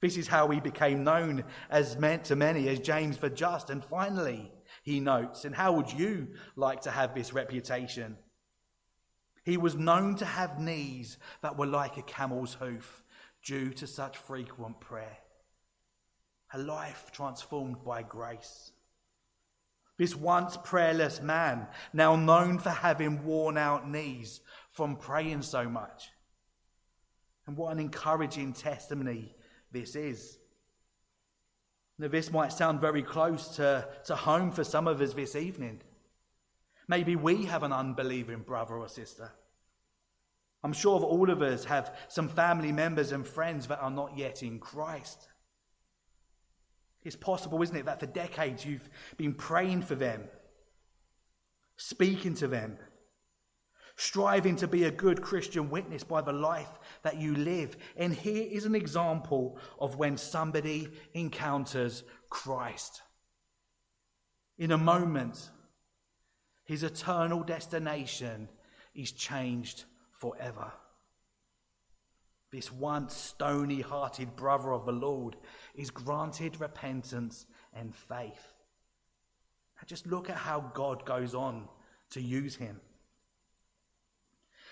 This 0.00 0.16
is 0.16 0.28
how 0.28 0.48
he 0.48 0.60
became 0.60 1.04
known 1.04 1.44
as 1.70 1.96
meant 1.96 2.24
to 2.24 2.36
many 2.36 2.68
as 2.68 2.78
James 2.78 3.18
the 3.18 3.30
Just. 3.30 3.68
And 3.68 3.84
finally, 3.84 4.52
he 4.84 5.00
notes, 5.00 5.44
and 5.44 5.54
how 5.54 5.72
would 5.72 5.92
you 5.92 6.28
like 6.54 6.82
to 6.82 6.90
have 6.90 7.14
this 7.14 7.32
reputation? 7.32 8.16
He 9.44 9.56
was 9.56 9.74
known 9.74 10.14
to 10.16 10.24
have 10.24 10.60
knees 10.60 11.18
that 11.42 11.58
were 11.58 11.66
like 11.66 11.96
a 11.96 12.02
camel's 12.02 12.54
hoof 12.54 13.02
due 13.42 13.70
to 13.70 13.86
such 13.86 14.16
frequent 14.16 14.80
prayer. 14.80 15.18
A 16.52 16.58
life 16.58 17.10
transformed 17.12 17.84
by 17.84 18.02
grace. 18.02 18.72
This 19.98 20.14
once 20.14 20.56
prayerless 20.56 21.20
man, 21.20 21.66
now 21.92 22.14
known 22.14 22.58
for 22.58 22.70
having 22.70 23.24
worn 23.24 23.58
out 23.58 23.88
knees 23.88 24.40
from 24.70 24.96
praying 24.96 25.42
so 25.42 25.68
much. 25.68 26.08
And 27.46 27.56
what 27.56 27.72
an 27.72 27.80
encouraging 27.80 28.52
testimony 28.52 29.34
this 29.72 29.96
is. 29.96 30.38
Now, 31.98 32.08
this 32.08 32.30
might 32.30 32.52
sound 32.52 32.80
very 32.80 33.02
close 33.02 33.56
to, 33.56 33.88
to 34.04 34.14
home 34.14 34.52
for 34.52 34.62
some 34.62 34.86
of 34.86 35.00
us 35.00 35.14
this 35.14 35.34
evening. 35.34 35.80
Maybe 36.86 37.16
we 37.16 37.44
have 37.46 37.64
an 37.64 37.72
unbelieving 37.72 38.40
brother 38.40 38.76
or 38.76 38.88
sister. 38.88 39.32
I'm 40.62 40.72
sure 40.72 41.00
that 41.00 41.06
all 41.06 41.30
of 41.30 41.42
us 41.42 41.64
have 41.64 41.96
some 42.08 42.28
family 42.28 42.70
members 42.70 43.12
and 43.12 43.26
friends 43.26 43.66
that 43.66 43.80
are 43.80 43.90
not 43.90 44.16
yet 44.16 44.42
in 44.42 44.58
Christ. 44.60 45.28
It's 47.08 47.16
possible, 47.16 47.62
isn't 47.62 47.74
it, 47.74 47.86
that 47.86 48.00
for 48.00 48.06
decades 48.06 48.66
you've 48.66 48.86
been 49.16 49.32
praying 49.32 49.80
for 49.80 49.94
them, 49.94 50.24
speaking 51.78 52.34
to 52.34 52.46
them, 52.46 52.76
striving 53.96 54.56
to 54.56 54.68
be 54.68 54.84
a 54.84 54.90
good 54.90 55.22
Christian 55.22 55.70
witness 55.70 56.04
by 56.04 56.20
the 56.20 56.34
life 56.34 56.68
that 57.04 57.16
you 57.16 57.34
live. 57.34 57.78
And 57.96 58.12
here 58.12 58.46
is 58.46 58.66
an 58.66 58.74
example 58.74 59.56
of 59.80 59.96
when 59.96 60.18
somebody 60.18 60.90
encounters 61.14 62.04
Christ. 62.28 63.00
In 64.58 64.72
a 64.72 64.76
moment, 64.76 65.48
his 66.66 66.82
eternal 66.82 67.42
destination 67.42 68.50
is 68.94 69.12
changed 69.12 69.84
forever. 70.12 70.70
This 72.50 72.72
once 72.72 73.14
stony 73.14 73.82
hearted 73.82 74.34
brother 74.34 74.72
of 74.72 74.86
the 74.86 74.92
Lord 74.92 75.36
is 75.78 75.90
granted 75.90 76.60
repentance 76.60 77.46
and 77.72 77.94
faith. 77.94 78.52
Now 79.76 79.86
just 79.86 80.06
look 80.06 80.28
at 80.28 80.36
how 80.36 80.70
God 80.74 81.06
goes 81.06 81.34
on 81.34 81.68
to 82.10 82.20
use 82.20 82.56
him. 82.56 82.80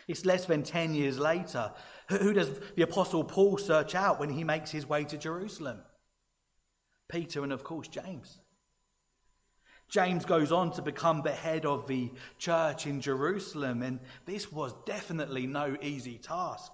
It's 0.08 0.24
less 0.24 0.44
than 0.44 0.62
10 0.62 0.94
years 0.94 1.18
later. 1.18 1.72
Who 2.08 2.32
does 2.32 2.50
the 2.76 2.82
Apostle 2.82 3.24
Paul 3.24 3.56
search 3.58 3.94
out 3.94 4.20
when 4.20 4.30
he 4.30 4.44
makes 4.44 4.70
his 4.70 4.88
way 4.88 5.04
to 5.04 5.16
Jerusalem? 5.16 5.78
Peter 7.08 7.42
and, 7.42 7.52
of 7.52 7.64
course, 7.64 7.88
James. 7.88 8.38
James 9.88 10.24
goes 10.24 10.50
on 10.50 10.72
to 10.72 10.82
become 10.82 11.22
the 11.22 11.32
head 11.32 11.64
of 11.64 11.86
the 11.86 12.10
church 12.38 12.86
in 12.86 13.00
Jerusalem, 13.00 13.82
and 13.82 14.00
this 14.24 14.50
was 14.50 14.74
definitely 14.84 15.46
no 15.46 15.76
easy 15.80 16.18
task. 16.18 16.72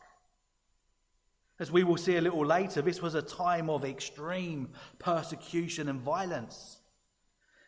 As 1.62 1.71
we 1.71 1.85
will 1.85 1.97
see 1.97 2.16
a 2.16 2.21
little 2.21 2.45
later, 2.45 2.83
this 2.83 3.00
was 3.00 3.14
a 3.14 3.23
time 3.23 3.71
of 3.71 3.85
extreme 3.85 4.71
persecution 4.99 5.88
and 5.88 6.00
violence. 6.00 6.81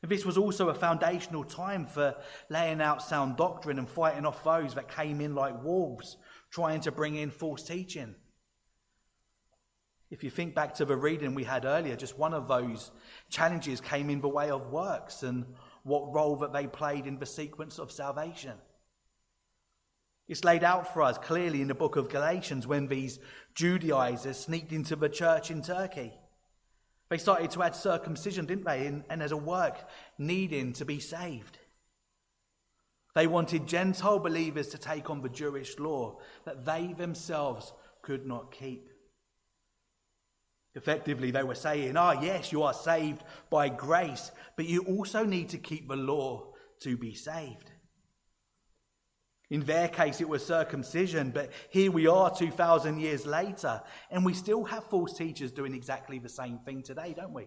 This 0.02 0.24
was 0.24 0.36
also 0.36 0.68
a 0.68 0.74
foundational 0.74 1.44
time 1.44 1.86
for 1.86 2.16
laying 2.50 2.80
out 2.80 3.02
sound 3.02 3.36
doctrine 3.36 3.78
and 3.78 3.88
fighting 3.88 4.26
off 4.26 4.42
those 4.42 4.74
that 4.74 4.88
came 4.88 5.20
in 5.20 5.36
like 5.36 5.62
wolves, 5.62 6.16
trying 6.50 6.80
to 6.80 6.90
bring 6.90 7.14
in 7.14 7.30
false 7.30 7.62
teaching. 7.62 8.16
If 10.10 10.24
you 10.24 10.30
think 10.30 10.56
back 10.56 10.74
to 10.74 10.84
the 10.84 10.96
reading 10.96 11.36
we 11.36 11.44
had 11.44 11.64
earlier, 11.64 11.94
just 11.94 12.18
one 12.18 12.34
of 12.34 12.48
those 12.48 12.90
challenges 13.30 13.80
came 13.80 14.10
in 14.10 14.20
the 14.20 14.26
way 14.26 14.50
of 14.50 14.72
works 14.72 15.22
and 15.22 15.46
what 15.84 16.12
role 16.12 16.34
that 16.38 16.52
they 16.52 16.66
played 16.66 17.06
in 17.06 17.20
the 17.20 17.26
sequence 17.26 17.78
of 17.78 17.92
salvation. 17.92 18.54
It's 20.26 20.44
laid 20.44 20.64
out 20.64 20.92
for 20.92 21.02
us 21.02 21.18
clearly 21.18 21.60
in 21.60 21.68
the 21.68 21.74
book 21.74 21.96
of 21.96 22.08
Galatians 22.08 22.66
when 22.66 22.88
these 22.88 23.18
Judaizers 23.54 24.38
sneaked 24.38 24.72
into 24.72 24.96
the 24.96 25.08
church 25.08 25.50
in 25.50 25.62
Turkey. 25.62 26.12
They 27.10 27.18
started 27.18 27.50
to 27.52 27.62
add 27.62 27.76
circumcision, 27.76 28.46
didn't 28.46 28.64
they? 28.64 28.86
And, 28.86 29.04
and 29.10 29.22
as 29.22 29.32
a 29.32 29.36
work 29.36 29.88
needing 30.18 30.72
to 30.74 30.84
be 30.84 30.98
saved. 30.98 31.58
They 33.14 33.26
wanted 33.26 33.66
Gentile 33.66 34.18
believers 34.18 34.68
to 34.68 34.78
take 34.78 35.10
on 35.10 35.20
the 35.20 35.28
Jewish 35.28 35.78
law 35.78 36.18
that 36.44 36.64
they 36.64 36.94
themselves 36.96 37.72
could 38.02 38.26
not 38.26 38.50
keep. 38.50 38.88
Effectively, 40.74 41.30
they 41.30 41.44
were 41.44 41.54
saying, 41.54 41.96
Ah, 41.96 42.14
oh, 42.16 42.22
yes, 42.22 42.50
you 42.50 42.62
are 42.64 42.74
saved 42.74 43.22
by 43.50 43.68
grace, 43.68 44.32
but 44.56 44.66
you 44.66 44.82
also 44.82 45.24
need 45.24 45.50
to 45.50 45.58
keep 45.58 45.86
the 45.86 45.96
law 45.96 46.54
to 46.80 46.96
be 46.96 47.14
saved. 47.14 47.70
In 49.50 49.60
their 49.60 49.88
case, 49.88 50.20
it 50.20 50.28
was 50.28 50.44
circumcision, 50.44 51.30
but 51.30 51.50
here 51.70 51.90
we 51.90 52.06
are 52.06 52.34
2,000 52.34 52.98
years 52.98 53.26
later, 53.26 53.82
and 54.10 54.24
we 54.24 54.32
still 54.32 54.64
have 54.64 54.84
false 54.84 55.16
teachers 55.16 55.52
doing 55.52 55.74
exactly 55.74 56.18
the 56.18 56.28
same 56.28 56.58
thing 56.58 56.82
today, 56.82 57.14
don't 57.16 57.34
we? 57.34 57.46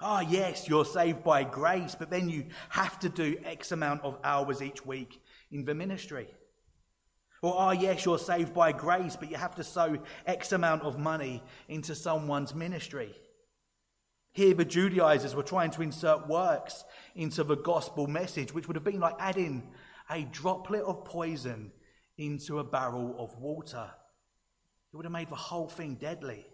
Ah, 0.00 0.18
oh, 0.18 0.28
yes, 0.28 0.68
you're 0.68 0.84
saved 0.84 1.22
by 1.22 1.44
grace, 1.44 1.94
but 1.94 2.10
then 2.10 2.28
you 2.28 2.46
have 2.68 2.98
to 2.98 3.08
do 3.08 3.36
X 3.44 3.70
amount 3.70 4.02
of 4.02 4.18
hours 4.24 4.60
each 4.60 4.84
week 4.84 5.22
in 5.52 5.64
the 5.64 5.74
ministry. 5.74 6.26
Or, 7.40 7.54
oh, 7.56 7.70
yes, 7.70 8.04
you're 8.04 8.18
saved 8.18 8.52
by 8.52 8.72
grace, 8.72 9.16
but 9.16 9.30
you 9.30 9.36
have 9.36 9.54
to 9.56 9.64
sow 9.64 9.98
X 10.26 10.52
amount 10.52 10.82
of 10.82 10.98
money 10.98 11.42
into 11.68 11.94
someone's 11.94 12.54
ministry. 12.54 13.14
Here, 14.32 14.52
the 14.52 14.64
Judaizers 14.64 15.36
were 15.36 15.44
trying 15.44 15.70
to 15.72 15.82
insert 15.82 16.26
works 16.26 16.84
into 17.14 17.44
the 17.44 17.56
gospel 17.56 18.08
message, 18.08 18.52
which 18.52 18.66
would 18.66 18.74
have 18.74 18.84
been 18.84 18.98
like 18.98 19.14
adding 19.20 19.62
a 20.10 20.22
droplet 20.24 20.82
of 20.82 21.04
poison 21.04 21.72
into 22.16 22.58
a 22.58 22.64
barrel 22.64 23.16
of 23.18 23.36
water. 23.38 23.90
It 24.92 24.96
would 24.96 25.06
have 25.06 25.12
made 25.12 25.30
the 25.30 25.34
whole 25.34 25.68
thing 25.68 25.94
deadly. 25.96 26.46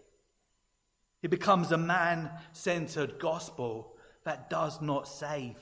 It 1.21 1.29
becomes 1.29 1.71
a 1.71 1.77
man 1.77 2.31
centered 2.53 3.19
gospel 3.19 3.95
that 4.23 4.49
does 4.49 4.81
not 4.81 5.07
save. 5.07 5.57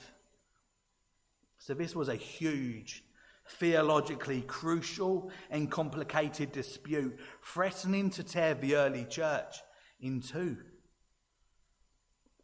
So, 1.58 1.74
this 1.74 1.96
was 1.96 2.08
a 2.08 2.15
huge 2.15 3.03
theologically 3.50 4.41
crucial 4.43 5.31
and 5.50 5.72
complicated 5.72 6.51
dispute, 6.51 7.19
threatening 7.43 8.10
to 8.12 8.24
tear 8.24 8.53
the 8.53 8.75
early 8.75 9.05
church 9.05 9.58
in 10.00 10.22
two. 10.22 10.58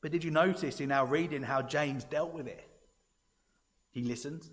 But 0.02 0.12
did 0.12 0.24
you 0.24 0.32
notice 0.32 0.82
in 0.82 0.92
our 0.92 1.06
reading 1.06 1.44
how 1.44 1.62
James 1.62 2.04
dealt 2.04 2.34
with 2.34 2.48
it? 2.48 2.68
He 3.92 4.04
listened, 4.04 4.50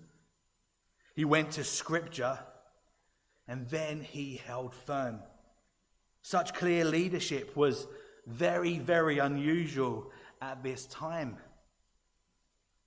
he 1.13 1.25
went 1.25 1.51
to 1.51 1.63
Scripture, 1.63 2.39
and 3.47 3.67
then 3.69 4.01
he 4.01 4.41
held 4.45 4.73
firm. 4.73 5.19
Such 6.21 6.53
clear 6.53 6.85
leadership 6.85 7.55
was 7.55 7.85
very, 8.25 8.79
very 8.79 9.19
unusual 9.19 10.11
at 10.41 10.63
this 10.63 10.85
time. 10.87 11.37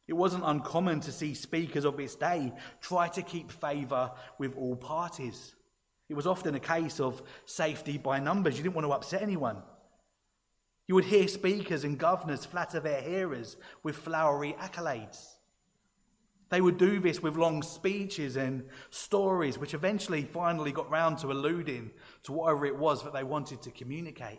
It 0.08 0.14
wasn't 0.14 0.44
uncommon 0.46 1.00
to 1.00 1.12
see 1.12 1.34
speakers 1.34 1.84
of 1.84 1.96
this 1.96 2.14
day 2.14 2.52
try 2.80 3.08
to 3.08 3.22
keep 3.22 3.50
favour 3.50 4.12
with 4.38 4.56
all 4.56 4.76
parties. 4.76 5.54
It 6.08 6.14
was 6.14 6.26
often 6.26 6.54
a 6.54 6.60
case 6.60 7.00
of 7.00 7.22
safety 7.44 7.98
by 7.98 8.20
numbers. 8.20 8.56
You 8.56 8.62
didn't 8.62 8.76
want 8.76 8.86
to 8.86 8.92
upset 8.92 9.22
anyone. 9.22 9.62
You 10.86 10.94
would 10.94 11.04
hear 11.04 11.26
speakers 11.26 11.82
and 11.82 11.98
governors 11.98 12.44
flatter 12.44 12.78
their 12.78 13.02
hearers 13.02 13.56
with 13.82 13.96
flowery 13.96 14.54
accolades. 14.60 15.35
They 16.48 16.60
would 16.60 16.78
do 16.78 17.00
this 17.00 17.20
with 17.20 17.36
long 17.36 17.62
speeches 17.62 18.36
and 18.36 18.64
stories, 18.90 19.58
which 19.58 19.74
eventually 19.74 20.22
finally 20.22 20.70
got 20.70 20.90
round 20.90 21.18
to 21.18 21.32
alluding 21.32 21.90
to 22.24 22.32
whatever 22.32 22.66
it 22.66 22.76
was 22.76 23.02
that 23.02 23.12
they 23.12 23.24
wanted 23.24 23.62
to 23.62 23.70
communicate. 23.70 24.38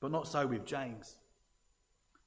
But 0.00 0.10
not 0.10 0.28
so 0.28 0.46
with 0.46 0.66
James. 0.66 1.16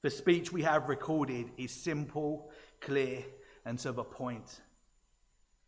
The 0.02 0.10
speech 0.10 0.52
we 0.52 0.64
have 0.64 0.90
recorded 0.90 1.52
is 1.58 1.72
simple, 1.72 2.50
clear, 2.80 3.24
and 3.64 3.78
to 3.80 3.92
the 3.92 4.04
point. 4.04 4.62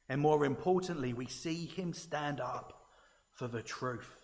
And 0.10 0.20
more 0.20 0.44
importantly, 0.44 1.14
we 1.14 1.28
see 1.28 1.66
him 1.66 1.94
stand 1.94 2.42
up 2.42 2.88
for 3.32 3.48
the 3.48 3.62
truth. 3.62 4.18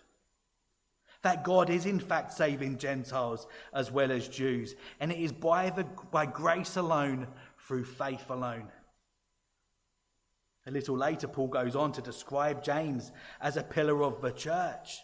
That 1.22 1.44
God 1.44 1.68
is 1.70 1.86
in 1.86 2.00
fact 2.00 2.32
saving 2.32 2.78
Gentiles 2.78 3.46
as 3.74 3.90
well 3.90 4.10
as 4.10 4.26
Jews, 4.26 4.74
and 4.98 5.12
it 5.12 5.18
is 5.18 5.32
by, 5.32 5.70
the, 5.70 5.84
by 6.10 6.26
grace 6.26 6.76
alone, 6.76 7.28
through 7.70 7.84
faith 7.84 8.28
alone. 8.30 8.66
A 10.66 10.72
little 10.72 10.98
later, 10.98 11.28
Paul 11.28 11.46
goes 11.46 11.76
on 11.76 11.92
to 11.92 12.02
describe 12.02 12.64
James 12.64 13.12
as 13.40 13.56
a 13.56 13.62
pillar 13.62 14.02
of 14.02 14.20
the 14.20 14.32
church, 14.32 14.98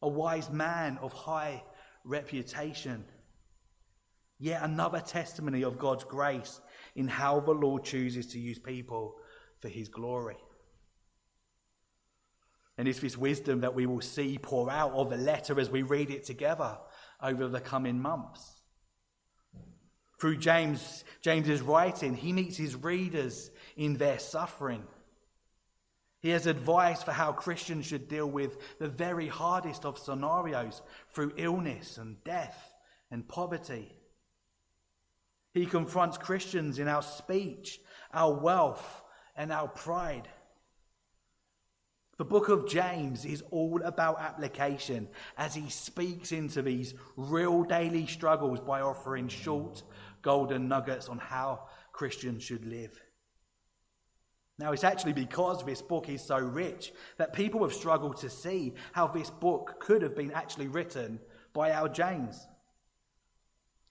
a 0.00 0.08
wise 0.08 0.50
man 0.50 0.98
of 1.02 1.12
high 1.12 1.64
reputation. 2.04 3.04
Yet 4.38 4.62
another 4.62 5.00
testimony 5.00 5.64
of 5.64 5.80
God's 5.80 6.04
grace 6.04 6.60
in 6.94 7.08
how 7.08 7.40
the 7.40 7.50
Lord 7.50 7.82
chooses 7.82 8.28
to 8.28 8.38
use 8.38 8.60
people 8.60 9.16
for 9.60 9.68
his 9.68 9.88
glory. 9.88 10.38
And 12.78 12.86
it's 12.86 13.00
this 13.00 13.18
wisdom 13.18 13.62
that 13.62 13.74
we 13.74 13.86
will 13.86 14.00
see 14.00 14.38
pour 14.38 14.70
out 14.70 14.92
of 14.92 15.10
the 15.10 15.16
letter 15.16 15.58
as 15.58 15.70
we 15.70 15.82
read 15.82 16.12
it 16.12 16.22
together 16.22 16.78
over 17.20 17.48
the 17.48 17.60
coming 17.60 17.98
months. 17.98 18.53
Through 20.24 20.38
James, 20.38 21.04
James's 21.20 21.60
writing, 21.60 22.14
he 22.14 22.32
meets 22.32 22.56
his 22.56 22.76
readers 22.76 23.50
in 23.76 23.98
their 23.98 24.18
suffering. 24.18 24.82
He 26.22 26.30
has 26.30 26.46
advice 26.46 27.02
for 27.02 27.12
how 27.12 27.32
Christians 27.32 27.84
should 27.84 28.08
deal 28.08 28.30
with 28.30 28.56
the 28.78 28.88
very 28.88 29.28
hardest 29.28 29.84
of 29.84 29.98
scenarios 29.98 30.80
through 31.10 31.34
illness 31.36 31.98
and 31.98 32.24
death 32.24 32.72
and 33.10 33.28
poverty. 33.28 33.92
He 35.52 35.66
confronts 35.66 36.16
Christians 36.16 36.78
in 36.78 36.88
our 36.88 37.02
speech, 37.02 37.78
our 38.10 38.32
wealth, 38.32 39.02
and 39.36 39.52
our 39.52 39.68
pride. 39.68 40.26
The 42.16 42.24
book 42.24 42.48
of 42.48 42.66
James 42.66 43.26
is 43.26 43.42
all 43.50 43.82
about 43.82 44.20
application 44.20 45.08
as 45.36 45.54
he 45.54 45.68
speaks 45.68 46.32
into 46.32 46.62
these 46.62 46.94
real 47.14 47.64
daily 47.64 48.06
struggles 48.06 48.60
by 48.60 48.80
offering 48.80 49.28
short 49.28 49.82
golden 50.24 50.66
nuggets 50.66 51.08
on 51.08 51.18
how 51.18 51.68
Christians 51.92 52.42
should 52.42 52.66
live. 52.66 53.00
Now, 54.58 54.72
it's 54.72 54.84
actually 54.84 55.12
because 55.12 55.64
this 55.64 55.82
book 55.82 56.08
is 56.08 56.22
so 56.22 56.38
rich 56.38 56.92
that 57.18 57.32
people 57.32 57.62
have 57.62 57.72
struggled 57.72 58.16
to 58.18 58.30
see 58.30 58.74
how 58.92 59.06
this 59.06 59.30
book 59.30 59.80
could 59.80 60.02
have 60.02 60.16
been 60.16 60.32
actually 60.32 60.68
written 60.68 61.20
by 61.52 61.72
our 61.72 61.88
James. 61.88 62.46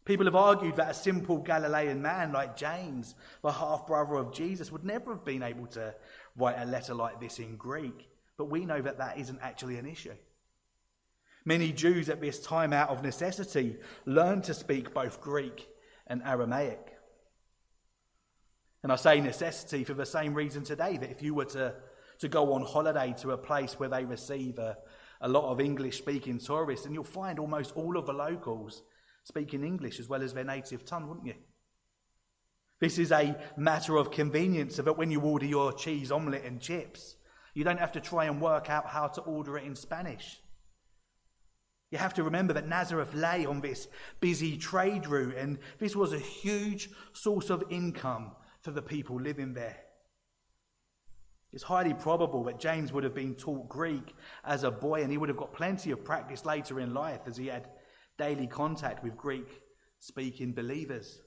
People 0.05 0.25
have 0.25 0.35
argued 0.35 0.75
that 0.77 0.91
a 0.91 0.93
simple 0.93 1.37
Galilean 1.37 2.01
man 2.01 2.33
like 2.33 2.57
James, 2.57 3.15
the 3.41 3.51
half 3.51 3.87
brother 3.87 4.15
of 4.15 4.33
Jesus, 4.33 4.71
would 4.71 4.83
never 4.83 5.13
have 5.13 5.23
been 5.23 5.43
able 5.43 5.67
to 5.67 5.93
write 6.35 6.59
a 6.59 6.65
letter 6.65 6.93
like 6.93 7.21
this 7.21 7.39
in 7.39 7.55
Greek. 7.55 8.09
But 8.37 8.49
we 8.49 8.65
know 8.65 8.81
that 8.81 8.97
that 8.97 9.17
isn't 9.17 9.39
actually 9.41 9.77
an 9.77 9.85
issue. 9.85 10.15
Many 11.45 11.71
Jews 11.73 12.09
at 12.09 12.21
this 12.21 12.39
time, 12.39 12.73
out 12.73 12.89
of 12.89 13.03
necessity, 13.03 13.77
learned 14.05 14.45
to 14.45 14.53
speak 14.53 14.93
both 14.93 15.21
Greek 15.21 15.67
and 16.07 16.21
Aramaic. 16.23 16.93
And 18.83 18.91
I 18.91 18.95
say 18.97 19.21
necessity 19.21 19.83
for 19.83 19.93
the 19.93 20.05
same 20.05 20.33
reason 20.33 20.63
today 20.63 20.97
that 20.97 21.09
if 21.09 21.21
you 21.23 21.33
were 21.33 21.45
to, 21.45 21.73
to 22.19 22.27
go 22.27 22.53
on 22.53 22.63
holiday 22.63 23.13
to 23.19 23.31
a 23.31 23.37
place 23.37 23.79
where 23.79 23.89
they 23.89 24.03
receive 24.03 24.59
a, 24.59 24.77
a 25.21 25.29
lot 25.29 25.49
of 25.49 25.61
English 25.61 25.97
speaking 25.97 26.37
tourists, 26.37 26.85
and 26.85 26.93
you'll 26.93 27.05
find 27.05 27.39
almost 27.39 27.71
all 27.75 27.97
of 27.97 28.05
the 28.05 28.13
locals 28.13 28.83
speaking 29.23 29.63
English 29.63 29.99
as 29.99 30.09
well 30.09 30.21
as 30.21 30.33
their 30.33 30.43
native 30.43 30.83
tongue, 30.83 31.07
wouldn't 31.07 31.27
you? 31.27 31.35
This 32.81 32.99
is 32.99 33.13
a 33.13 33.37
matter 33.55 33.95
of 33.95 34.11
convenience 34.11 34.75
so 34.75 34.81
that 34.81 34.97
when 34.97 35.09
you 35.09 35.21
order 35.21 35.45
your 35.45 35.71
cheese 35.71 36.11
omelette 36.11 36.43
and 36.43 36.59
chips, 36.59 37.15
you 37.53 37.63
don't 37.63 37.79
have 37.79 37.93
to 37.93 38.01
try 38.01 38.25
and 38.25 38.41
work 38.41 38.69
out 38.69 38.87
how 38.87 39.07
to 39.07 39.21
order 39.21 39.57
it 39.57 39.63
in 39.63 39.77
Spanish. 39.77 40.41
You 41.93 41.99
have 41.99 42.15
to 42.15 42.23
remember 42.23 42.53
that 42.53 42.67
Nazareth 42.67 43.13
lay 43.13 43.45
on 43.45 43.61
this 43.61 43.87
busy 44.19 44.57
trade 44.57 45.05
route, 45.05 45.37
and 45.37 45.59
this 45.77 45.95
was 45.95 46.11
a 46.11 46.17
huge 46.17 46.89
source 47.13 47.51
of 47.51 47.63
income 47.69 48.31
for 48.61 48.71
the 48.71 48.81
people 48.81 49.21
living 49.21 49.53
there. 49.53 49.77
It's 51.51 51.61
highly 51.61 51.93
probable 51.93 52.45
that 52.45 52.59
James 52.59 52.91
would 52.91 53.03
have 53.03 53.13
been 53.13 53.35
taught 53.35 53.69
Greek 53.69 54.15
as 54.43 54.63
a 54.63 54.71
boy, 54.71 55.03
and 55.03 55.11
he 55.11 55.19
would 55.19 55.29
have 55.29 55.37
got 55.37 55.53
plenty 55.53 55.91
of 55.91 56.03
practice 56.03 56.45
later 56.45 56.79
in 56.79 56.95
life 56.95 57.21
as 57.27 57.37
he 57.37 57.45
had 57.45 57.69
daily 58.17 58.47
contact 58.47 59.03
with 59.03 59.15
Greek 59.15 59.61
speaking 59.99 60.51
believers. 60.51 61.21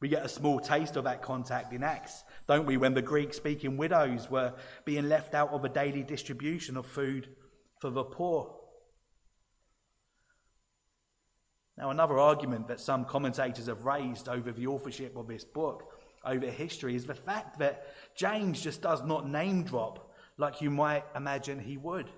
We 0.00 0.08
get 0.08 0.24
a 0.24 0.30
small 0.30 0.60
taste 0.60 0.96
of 0.96 1.04
that 1.04 1.20
contact 1.20 1.74
in 1.74 1.82
Acts, 1.82 2.24
don't 2.48 2.64
we, 2.64 2.78
when 2.78 2.94
the 2.94 3.02
Greek 3.02 3.34
speaking 3.34 3.76
widows 3.76 4.30
were 4.30 4.54
being 4.86 5.10
left 5.10 5.34
out 5.34 5.50
of 5.50 5.62
a 5.62 5.68
daily 5.68 6.02
distribution 6.02 6.78
of 6.78 6.86
food 6.86 7.28
for 7.80 7.90
the 7.90 8.04
poor. 8.04 8.63
Now, 11.76 11.90
another 11.90 12.18
argument 12.18 12.68
that 12.68 12.80
some 12.80 13.04
commentators 13.04 13.66
have 13.66 13.84
raised 13.84 14.28
over 14.28 14.52
the 14.52 14.66
authorship 14.68 15.16
of 15.16 15.26
this 15.26 15.44
book, 15.44 15.92
over 16.24 16.46
history, 16.46 16.94
is 16.94 17.04
the 17.04 17.14
fact 17.14 17.58
that 17.58 17.86
James 18.14 18.60
just 18.60 18.80
does 18.80 19.02
not 19.02 19.28
name 19.28 19.64
drop 19.64 20.12
like 20.36 20.62
you 20.62 20.70
might 20.70 21.04
imagine 21.16 21.58
he 21.58 21.76
would. 21.76 22.08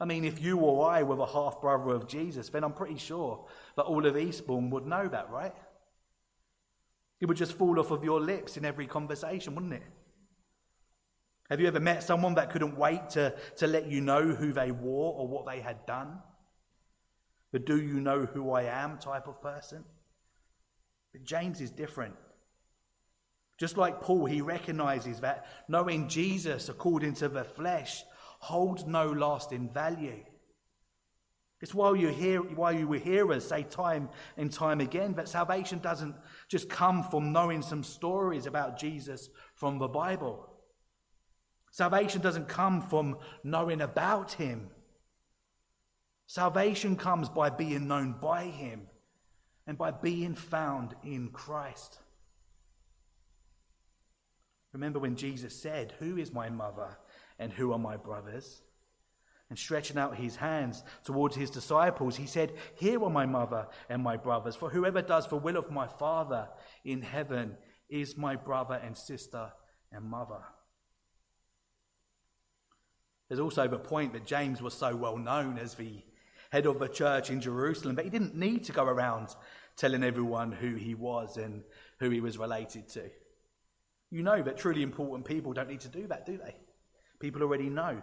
I 0.00 0.04
mean, 0.04 0.24
if 0.24 0.40
you 0.40 0.58
or 0.58 0.88
I 0.90 1.02
were 1.02 1.16
the 1.16 1.26
half 1.26 1.60
brother 1.60 1.90
of 1.90 2.06
Jesus, 2.06 2.48
then 2.48 2.64
I'm 2.64 2.72
pretty 2.72 2.98
sure 2.98 3.46
that 3.76 3.82
all 3.82 4.06
of 4.06 4.16
Eastbourne 4.16 4.70
would 4.70 4.86
know 4.86 5.08
that, 5.08 5.30
right? 5.30 5.54
It 7.20 7.26
would 7.26 7.36
just 7.36 7.52
fall 7.52 7.80
off 7.80 7.90
of 7.90 8.04
your 8.04 8.20
lips 8.20 8.56
in 8.56 8.64
every 8.64 8.86
conversation, 8.86 9.54
wouldn't 9.54 9.72
it? 9.72 9.82
Have 11.50 11.60
you 11.60 11.66
ever 11.66 11.80
met 11.80 12.02
someone 12.02 12.34
that 12.34 12.50
couldn't 12.50 12.76
wait 12.76 13.10
to, 13.10 13.34
to 13.56 13.66
let 13.66 13.86
you 13.86 14.00
know 14.00 14.22
who 14.22 14.52
they 14.52 14.70
were 14.70 15.10
or 15.10 15.26
what 15.26 15.46
they 15.46 15.60
had 15.60 15.84
done? 15.86 16.18
The 17.52 17.58
do 17.58 17.80
you 17.80 18.00
know 18.00 18.26
who 18.26 18.50
I 18.50 18.64
am 18.64 18.98
type 18.98 19.26
of 19.26 19.40
person? 19.40 19.84
But 21.12 21.24
James 21.24 21.60
is 21.60 21.70
different. 21.70 22.14
Just 23.58 23.76
like 23.76 24.00
Paul, 24.00 24.26
he 24.26 24.40
recognizes 24.40 25.20
that 25.20 25.46
knowing 25.68 26.08
Jesus 26.08 26.68
according 26.68 27.14
to 27.14 27.28
the 27.28 27.44
flesh 27.44 28.04
holds 28.38 28.86
no 28.86 29.06
lasting 29.10 29.70
value. 29.70 30.24
It's 31.60 31.74
why 31.74 31.92
you 31.94 32.08
hear 32.08 32.40
why 32.40 32.70
you 32.72 32.86
will 32.86 33.00
hear 33.00 33.32
us 33.32 33.48
say 33.48 33.64
time 33.64 34.10
and 34.36 34.52
time 34.52 34.80
again 34.80 35.14
that 35.14 35.28
salvation 35.28 35.80
doesn't 35.80 36.14
just 36.46 36.68
come 36.68 37.02
from 37.02 37.32
knowing 37.32 37.62
some 37.62 37.82
stories 37.82 38.46
about 38.46 38.78
Jesus 38.78 39.28
from 39.56 39.78
the 39.78 39.88
Bible. 39.88 40.48
Salvation 41.72 42.20
doesn't 42.20 42.48
come 42.48 42.80
from 42.80 43.18
knowing 43.42 43.80
about 43.80 44.32
him. 44.32 44.70
Salvation 46.28 46.94
comes 46.94 47.30
by 47.30 47.48
being 47.48 47.88
known 47.88 48.14
by 48.20 48.44
him 48.44 48.82
and 49.66 49.78
by 49.78 49.90
being 49.90 50.34
found 50.34 50.94
in 51.02 51.30
Christ. 51.30 51.98
Remember 54.74 54.98
when 54.98 55.16
Jesus 55.16 55.58
said, 55.60 55.94
Who 55.98 56.18
is 56.18 56.30
my 56.30 56.50
mother 56.50 56.98
and 57.38 57.50
who 57.50 57.72
are 57.72 57.78
my 57.78 57.96
brothers? 57.96 58.60
And 59.48 59.58
stretching 59.58 59.96
out 59.96 60.18
his 60.18 60.36
hands 60.36 60.84
towards 61.02 61.34
his 61.34 61.48
disciples, 61.48 62.16
he 62.16 62.26
said, 62.26 62.52
Here 62.74 63.02
are 63.02 63.08
my 63.08 63.24
mother 63.24 63.66
and 63.88 64.02
my 64.02 64.18
brothers, 64.18 64.54
for 64.54 64.68
whoever 64.68 65.00
does 65.00 65.26
the 65.28 65.36
will 65.36 65.56
of 65.56 65.70
my 65.70 65.86
Father 65.86 66.46
in 66.84 67.00
heaven 67.00 67.56
is 67.88 68.18
my 68.18 68.36
brother 68.36 68.78
and 68.84 68.94
sister 68.98 69.50
and 69.90 70.04
mother. 70.04 70.42
There's 73.28 73.40
also 73.40 73.66
the 73.66 73.78
point 73.78 74.12
that 74.12 74.26
James 74.26 74.60
was 74.60 74.74
so 74.74 74.94
well 74.94 75.16
known 75.16 75.56
as 75.56 75.72
the 75.72 76.02
head 76.50 76.66
of 76.66 76.78
the 76.78 76.88
church 76.88 77.30
in 77.30 77.40
Jerusalem 77.40 77.94
but 77.94 78.04
he 78.04 78.10
didn't 78.10 78.34
need 78.34 78.64
to 78.64 78.72
go 78.72 78.84
around 78.84 79.34
telling 79.76 80.02
everyone 80.02 80.52
who 80.52 80.74
he 80.74 80.94
was 80.94 81.36
and 81.36 81.62
who 82.00 82.10
he 82.10 82.20
was 82.20 82.36
related 82.36 82.88
to. 82.88 83.08
You 84.10 84.22
know 84.22 84.42
that 84.42 84.56
truly 84.56 84.82
important 84.82 85.26
people 85.26 85.52
don't 85.52 85.68
need 85.68 85.80
to 85.80 85.88
do 85.88 86.06
that, 86.08 86.26
do 86.26 86.36
they? 86.36 86.56
People 87.20 87.42
already 87.42 87.68
know. 87.68 88.02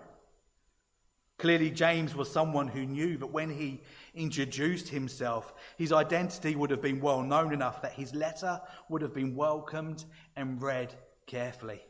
Clearly, 1.37 1.69
James 1.69 2.15
was 2.15 2.31
someone 2.31 2.69
who 2.69 2.85
knew 2.85 3.17
that 3.17 3.27
when 3.27 3.49
he 3.49 3.81
introduced 4.13 4.87
himself, 4.87 5.53
his 5.77 5.91
identity 5.91 6.55
would 6.55 6.71
have 6.71 6.81
been 6.81 7.01
well 7.01 7.21
known 7.21 7.51
enough 7.51 7.81
that 7.81 7.91
his 7.91 8.15
letter 8.15 8.61
would 8.87 9.01
have 9.01 9.13
been 9.13 9.35
welcomed 9.35 10.05
and 10.37 10.61
read 10.61 10.95
carefully. 11.27 11.81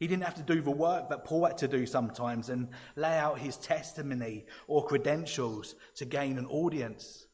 He 0.00 0.06
didn't 0.06 0.24
have 0.24 0.36
to 0.36 0.42
do 0.42 0.62
the 0.62 0.70
work 0.70 1.10
that 1.10 1.26
Paul 1.26 1.44
had 1.44 1.58
to 1.58 1.68
do 1.68 1.84
sometimes 1.84 2.48
and 2.48 2.68
lay 2.96 3.18
out 3.18 3.38
his 3.38 3.58
testimony 3.58 4.46
or 4.66 4.86
credentials 4.86 5.74
to 5.96 6.06
gain 6.06 6.38
an 6.38 6.46
audience. 6.46 7.26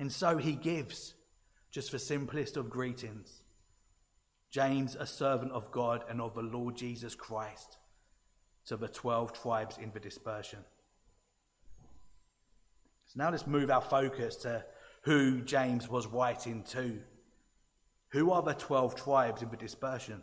And 0.00 0.10
so 0.10 0.36
he 0.36 0.52
gives 0.52 1.14
just 1.70 1.92
the 1.92 1.98
simplest 2.00 2.56
of 2.56 2.68
greetings 2.68 3.40
James, 4.50 4.96
a 4.96 5.06
servant 5.06 5.52
of 5.52 5.70
God 5.70 6.04
and 6.08 6.20
of 6.20 6.34
the 6.34 6.42
Lord 6.42 6.76
Jesus 6.76 7.14
Christ, 7.14 7.78
to 8.66 8.76
the 8.76 8.88
12 8.88 9.32
tribes 9.32 9.78
in 9.78 9.92
the 9.92 10.00
dispersion. 10.00 10.60
So 13.06 13.14
now 13.16 13.30
let's 13.30 13.46
move 13.46 13.70
our 13.70 13.80
focus 13.80 14.36
to 14.36 14.64
who 15.02 15.40
James 15.40 15.88
was 15.88 16.06
writing 16.08 16.64
to. 16.70 17.00
Who 18.08 18.32
are 18.32 18.42
the 18.42 18.54
12 18.54 18.96
tribes 18.96 19.42
in 19.42 19.50
the 19.50 19.56
dispersion? 19.56 20.22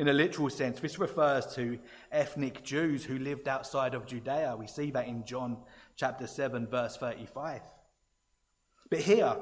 In 0.00 0.08
a 0.08 0.14
literal 0.14 0.48
sense, 0.48 0.80
this 0.80 0.98
refers 0.98 1.44
to 1.56 1.78
ethnic 2.10 2.64
Jews 2.64 3.04
who 3.04 3.18
lived 3.18 3.46
outside 3.46 3.92
of 3.92 4.06
Judea. 4.06 4.56
We 4.58 4.66
see 4.66 4.90
that 4.92 5.06
in 5.06 5.26
John 5.26 5.58
chapter 5.94 6.26
7, 6.26 6.66
verse 6.68 6.96
35. 6.96 7.60
But 8.88 9.00
here, 9.00 9.36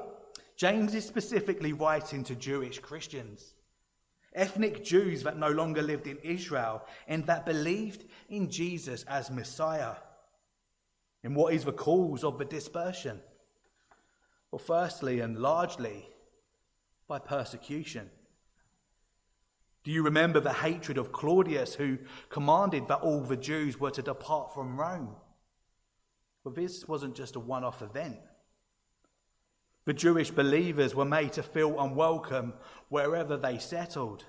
James 0.57 0.93
is 0.95 1.05
specifically 1.05 1.71
writing 1.71 2.25
to 2.25 2.35
Jewish 2.35 2.79
Christians, 2.79 3.53
ethnic 4.35 4.83
Jews 4.83 5.23
that 5.23 5.37
no 5.37 5.49
longer 5.49 5.81
lived 5.81 6.07
in 6.07 6.17
Israel 6.23 6.83
and 7.07 7.25
that 7.27 7.45
believed 7.45 8.03
in 8.27 8.49
Jesus 8.49 9.03
as 9.03 9.31
Messiah. 9.31 9.95
And 11.23 11.37
what 11.37 11.53
is 11.53 11.63
the 11.63 11.71
cause 11.71 12.25
of 12.25 12.37
the 12.37 12.43
dispersion? 12.43 13.21
Well, 14.51 14.59
firstly 14.59 15.21
and 15.21 15.37
largely, 15.37 16.09
by 17.07 17.19
persecution. 17.19 18.09
Do 19.89 19.95
you 19.95 20.03
remember 20.03 20.39
the 20.39 20.53
hatred 20.53 20.99
of 20.99 21.11
Claudius, 21.11 21.73
who 21.73 21.97
commanded 22.29 22.87
that 22.87 22.99
all 22.99 23.21
the 23.21 23.35
Jews 23.35 23.79
were 23.79 23.89
to 23.89 24.03
depart 24.03 24.53
from 24.53 24.79
Rome? 24.79 25.15
Well, 26.43 26.53
this 26.53 26.87
wasn't 26.87 27.15
just 27.15 27.35
a 27.35 27.39
one 27.39 27.63
off 27.63 27.81
event. 27.81 28.17
The 29.85 29.95
Jewish 29.95 30.29
believers 30.29 30.93
were 30.93 31.05
made 31.05 31.33
to 31.33 31.41
feel 31.41 31.79
unwelcome 31.79 32.53
wherever 32.89 33.35
they 33.35 33.57
settled. 33.57 34.25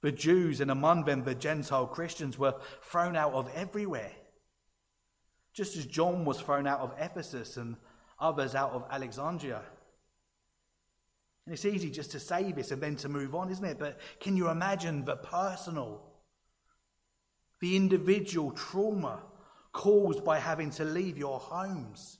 The 0.00 0.10
Jews 0.10 0.60
and 0.60 0.72
among 0.72 1.04
them 1.04 1.22
the 1.22 1.36
Gentile 1.36 1.86
Christians 1.86 2.36
were 2.36 2.56
thrown 2.82 3.14
out 3.14 3.32
of 3.32 3.48
everywhere. 3.54 4.10
Just 5.52 5.76
as 5.76 5.86
John 5.86 6.24
was 6.24 6.40
thrown 6.40 6.66
out 6.66 6.80
of 6.80 6.94
Ephesus 6.98 7.56
and 7.56 7.76
others 8.18 8.56
out 8.56 8.72
of 8.72 8.86
Alexandria. 8.90 9.62
And 11.46 11.54
it's 11.54 11.64
easy 11.64 11.90
just 11.90 12.10
to 12.10 12.20
say 12.20 12.50
this 12.50 12.72
and 12.72 12.82
then 12.82 12.96
to 12.96 13.08
move 13.08 13.34
on, 13.34 13.50
isn't 13.50 13.64
it? 13.64 13.78
But 13.78 14.00
can 14.18 14.36
you 14.36 14.50
imagine 14.50 15.04
the 15.04 15.16
personal, 15.16 16.02
the 17.60 17.76
individual 17.76 18.50
trauma 18.50 19.22
caused 19.72 20.24
by 20.24 20.40
having 20.40 20.70
to 20.70 20.84
leave 20.84 21.16
your 21.16 21.38
homes, 21.38 22.18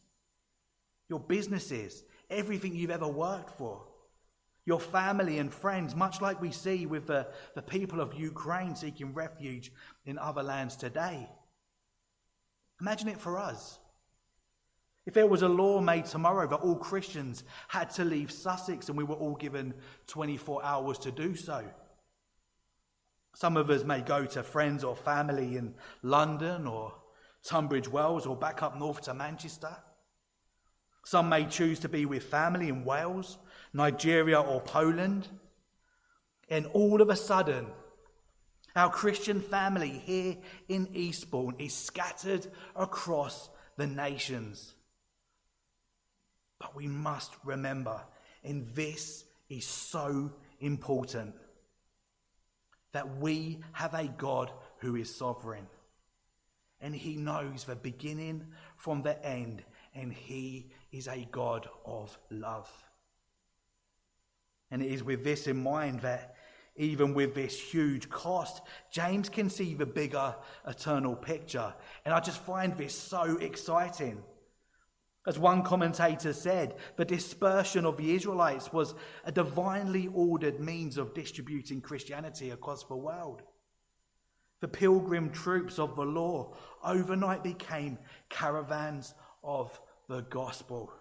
your 1.09 1.19
businesses, 1.19 2.05
everything 2.31 2.77
you've 2.77 2.91
ever 2.91 3.09
worked 3.09 3.51
for, 3.59 3.83
your 4.65 4.81
family 4.81 5.39
and 5.39 5.53
friends, 5.53 5.97
much 5.97 6.21
like 6.21 6.41
we 6.41 6.53
see 6.53 6.87
with 6.87 7.09
the, 7.09 7.27
the 7.57 7.63
people 7.63 8.01
of 8.01 8.15
Ukraine 8.15 8.77
seeking 8.77 9.13
refuge 9.13 9.73
in 10.05 10.19
other 10.19 10.43
lands 10.43 10.77
today? 10.77 11.29
Imagine 12.81 13.09
it 13.09 13.19
for 13.21 13.39
us. 13.39 13.79
If 15.07 15.15
there 15.15 15.27
was 15.27 15.43
a 15.43 15.49
law 15.49 15.81
made 15.81 16.05
tomorrow 16.05 16.49
that 16.49 16.57
all 16.57 16.75
Christians 16.75 17.45
had 17.69 17.91
to 17.91 18.05
leave 18.05 18.33
Sussex 18.33 18.89
and 18.89 18.99
we 18.99 19.05
were 19.05 19.15
all 19.15 19.37
given 19.37 19.73
24 20.09 20.65
hours 20.65 20.99
to 20.99 21.13
do 21.13 21.37
so, 21.37 21.65
some 23.35 23.57
of 23.57 23.71
us 23.71 23.85
may 23.85 24.01
go 24.01 24.25
to 24.25 24.43
friends 24.43 24.83
or 24.83 24.97
family 24.97 25.57
in 25.57 25.75
London 26.03 26.67
or 26.67 26.93
Tunbridge 27.45 27.87
Wells 27.87 28.27
or 28.27 28.35
back 28.35 28.63
up 28.63 28.77
north 28.79 29.03
to 29.03 29.15
Manchester. 29.15 29.77
Some 31.05 31.29
may 31.29 31.45
choose 31.45 31.79
to 31.81 31.89
be 31.89 32.05
with 32.05 32.25
family 32.25 32.69
in 32.69 32.85
Wales, 32.85 33.39
Nigeria, 33.73 34.41
or 34.41 34.61
Poland. 34.61 35.29
And 36.49 36.67
all 36.67 37.01
of 37.01 37.11
a 37.11 37.17
sudden, 37.17 37.67
our 38.75 38.91
Christian 38.91 39.41
family 39.41 40.03
here 40.05 40.37
in 40.69 40.89
Eastbourne 40.95 41.55
is 41.59 41.75
scattered 41.75 42.47
across 42.75 43.51
the 43.77 43.87
nations. 43.87 44.76
But 46.59 46.75
we 46.75 46.87
must 46.87 47.33
remember, 47.45 48.01
and 48.43 48.67
this 48.75 49.25
is 49.49 49.67
so 49.67 50.31
important, 50.61 51.35
that 52.93 53.19
we 53.19 53.61
have 53.73 53.95
a 53.95 54.09
God 54.09 54.51
who 54.79 54.97
is 54.97 55.15
sovereign. 55.15 55.67
And 56.81 56.95
he 56.95 57.17
knows 57.17 57.65
the 57.65 57.77
beginning 57.77 58.47
from 58.77 59.03
the 59.03 59.25
end, 59.25 59.63
and 59.95 60.13
he 60.13 60.71
is 60.93 61.09
a 61.09 61.27
God 61.31 61.69
of 61.85 62.17
love. 62.31 62.71
And 64.71 64.83
it 64.83 64.91
is 64.91 65.03
with 65.03 65.25
this 65.25 65.47
in 65.47 65.63
mind 65.63 66.01
that 66.01 66.37
even 66.77 67.15
with 67.15 67.35
this 67.35 67.59
huge 67.59 68.09
cost, 68.11 68.63
James 68.91 69.29
can 69.29 69.49
see 69.49 69.75
the 69.75 69.87
bigger 69.87 70.35
eternal 70.67 71.17
picture. 71.17 71.73
And 72.05 72.15
I 72.15 72.21
just 72.21 72.41
find 72.43 72.77
this 72.77 72.95
so 72.95 73.37
exciting. 73.39 74.23
As 75.27 75.39
one 75.39 75.65
commentator 75.65 76.33
said, 76.33 76.77
the 76.97 77.05
dispersion 77.05 77.85
of 77.85 77.97
the 77.97 78.15
Israelites 78.15 78.73
was 78.73 78.95
a 79.25 79.33
divinely 79.33 80.09
ordered 80.15 80.61
means 80.61 80.99
of 80.99 81.15
distributing 81.15 81.81
Christianity 81.81 82.51
across 82.51 82.85
the 82.85 82.97
world. 82.97 83.43
The 84.61 84.69
pilgrim 84.69 85.31
troops 85.31 85.81
of 85.81 85.97
the 85.97 86.05
law 86.05 86.55
overnight 86.85 87.43
became 87.43 87.99
caravans 88.31 89.15
of 89.43 89.79
the 90.09 90.23
gospel. 90.23 90.93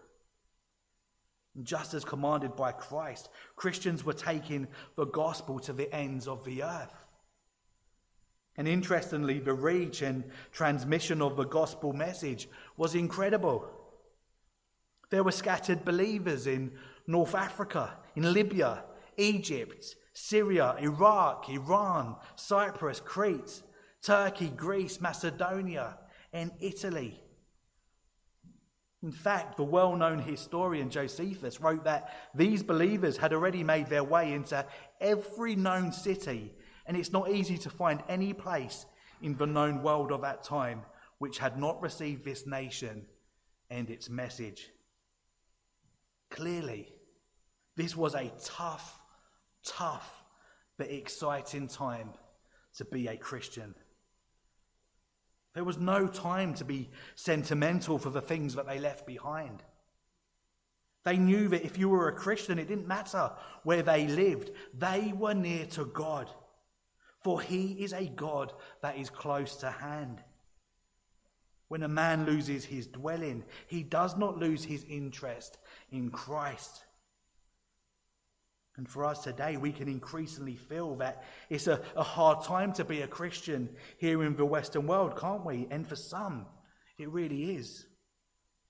And 1.56 1.64
just 1.64 1.94
as 1.94 2.04
commanded 2.04 2.56
by 2.56 2.72
Christ, 2.72 3.30
Christians 3.56 4.04
were 4.04 4.14
taking 4.14 4.68
the 4.96 5.06
gospel 5.06 5.60
to 5.60 5.74
the 5.74 5.94
ends 5.94 6.28
of 6.28 6.44
the 6.44 6.64
earth. 6.64 7.06
And 8.58 8.68
interestingly, 8.68 9.40
the 9.40 9.54
reach 9.54 10.02
and 10.02 10.24
transmission 10.52 11.22
of 11.22 11.38
the 11.38 11.46
gospel 11.46 11.94
message 11.94 12.50
was 12.76 12.96
incredible. 12.96 13.70
There 15.10 15.24
were 15.24 15.32
scattered 15.32 15.86
believers 15.86 16.48
in 16.48 16.72
North 17.08 17.36
Africa, 17.36 17.98
in 18.16 18.34
Libya, 18.34 18.84
Egypt, 19.18 19.96
Syria, 20.14 20.76
Iraq, 20.80 21.50
Iran, 21.50 22.16
Cyprus, 22.36 23.00
Crete, 23.00 23.62
Turkey, 24.02 24.50
Greece, 24.50 25.02
Macedonia, 25.02 25.98
and 26.34 26.52
Italy. 26.60 27.22
In 29.04 29.12
fact, 29.12 29.58
the 29.58 29.64
well 29.64 29.96
known 29.96 30.20
historian 30.20 30.90
Josephus 30.90 31.62
wrote 31.62 31.84
that 31.84 32.12
these 32.34 32.64
believers 32.64 33.18
had 33.18 33.34
already 33.34 33.64
made 33.64 33.88
their 33.88 34.04
way 34.04 34.34
into 34.34 34.66
every 35.00 35.56
known 35.56 35.92
city, 35.92 36.54
and 36.88 36.98
it's 36.98 37.12
not 37.12 37.30
easy 37.30 37.58
to 37.60 37.70
find 37.70 38.02
any 38.10 38.34
place 38.34 38.86
in 39.22 39.36
the 39.38 39.46
known 39.46 39.84
world 39.84 40.12
of 40.12 40.22
that 40.22 40.44
time 40.44 40.82
which 41.20 41.38
had 41.38 41.58
not 41.58 41.82
received 41.82 42.26
this 42.26 42.46
nation 42.48 43.06
and 43.70 43.90
its 43.90 44.10
message. 44.10 44.72
Clearly, 46.30 46.94
this 47.76 47.96
was 47.96 48.16
a 48.16 48.32
tough, 48.44 49.00
tough, 49.66 50.24
but 50.78 50.92
exciting 50.92 51.68
time 51.68 52.10
to 52.78 52.86
be 52.86 53.08
a 53.08 53.18
Christian. 53.18 53.76
There 55.54 55.64
was 55.64 55.78
no 55.78 56.08
time 56.08 56.54
to 56.56 56.66
be 56.66 56.90
sentimental 57.16 57.98
for 57.98 58.10
the 58.10 58.22
things 58.22 58.56
that 58.56 58.68
they 58.68 58.80
left 58.80 59.08
behind. 59.08 59.64
They 61.06 61.18
knew 61.18 61.48
that 61.50 61.64
if 61.64 61.78
you 61.78 61.88
were 61.88 62.10
a 62.10 62.16
Christian, 62.16 62.60
it 62.60 62.68
didn't 62.68 62.88
matter 62.88 63.32
where 63.64 63.84
they 63.84 64.08
lived, 64.08 64.52
they 64.74 65.14
were 65.16 65.34
near 65.34 65.66
to 65.68 65.86
God. 65.86 66.30
For 67.22 67.40
He 67.40 67.84
is 67.84 67.94
a 67.94 68.08
God 68.08 68.52
that 68.82 68.98
is 68.98 69.10
close 69.10 69.56
to 69.58 69.70
hand. 69.70 70.22
When 71.68 71.84
a 71.84 71.88
man 71.88 72.26
loses 72.26 72.66
his 72.66 72.86
dwelling, 72.86 73.44
he 73.68 73.82
does 73.82 74.16
not 74.16 74.38
lose 74.38 74.64
his 74.64 74.86
interest 74.88 75.58
in 75.92 76.10
Christ. 76.10 76.84
And 78.78 78.90
for 78.90 79.06
us 79.06 79.24
today, 79.24 79.56
we 79.56 79.72
can 79.72 79.88
increasingly 79.88 80.56
feel 80.56 80.96
that 80.98 81.24
it's 81.50 81.68
a, 81.68 81.82
a 81.96 82.04
hard 82.04 82.44
time 82.44 82.74
to 82.74 82.84
be 82.84 83.02
a 83.02 83.08
Christian 83.08 83.70
here 83.98 84.24
in 84.24 84.36
the 84.36 84.46
Western 84.46 84.86
world, 84.86 85.18
can't 85.18 85.46
we? 85.46 85.68
And 85.72 85.88
for 85.88 85.96
some, 85.96 86.46
it 86.98 87.10
really 87.10 87.56
is. 87.56 87.86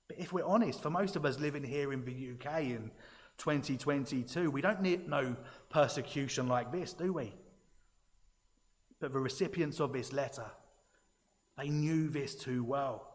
But 0.08 0.20
if 0.20 0.32
we're 0.32 0.46
honest, 0.46 0.84
for 0.84 0.92
most 0.92 1.16
of 1.16 1.26
us 1.26 1.40
living 1.40 1.64
here 1.64 1.92
in 1.92 2.06
the 2.06 2.34
UK 2.34 2.62
in 2.66 2.92
2022, 3.40 4.52
we 4.52 4.62
don't 4.62 4.82
need 4.82 5.10
no 5.10 5.36
persecution 5.70 6.48
like 6.48 6.72
this, 6.72 6.94
do 6.94 7.12
we? 7.12 7.34
But 9.00 9.12
the 9.12 9.20
recipients 9.20 9.80
of 9.80 9.92
this 9.92 10.14
letter, 10.14 10.46
they 11.58 11.70
knew 11.70 12.10
this 12.10 12.36
too 12.36 12.64
well. 12.64 13.12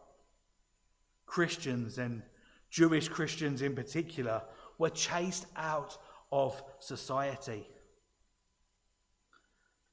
Christians 1.25 1.97
and 1.97 2.23
Jewish 2.71 3.09
Christians 3.09 3.61
in 3.61 3.75
particular 3.75 4.41
were 4.77 4.89
chased 4.89 5.45
out 5.55 5.97
of 6.31 6.61
society. 6.79 7.67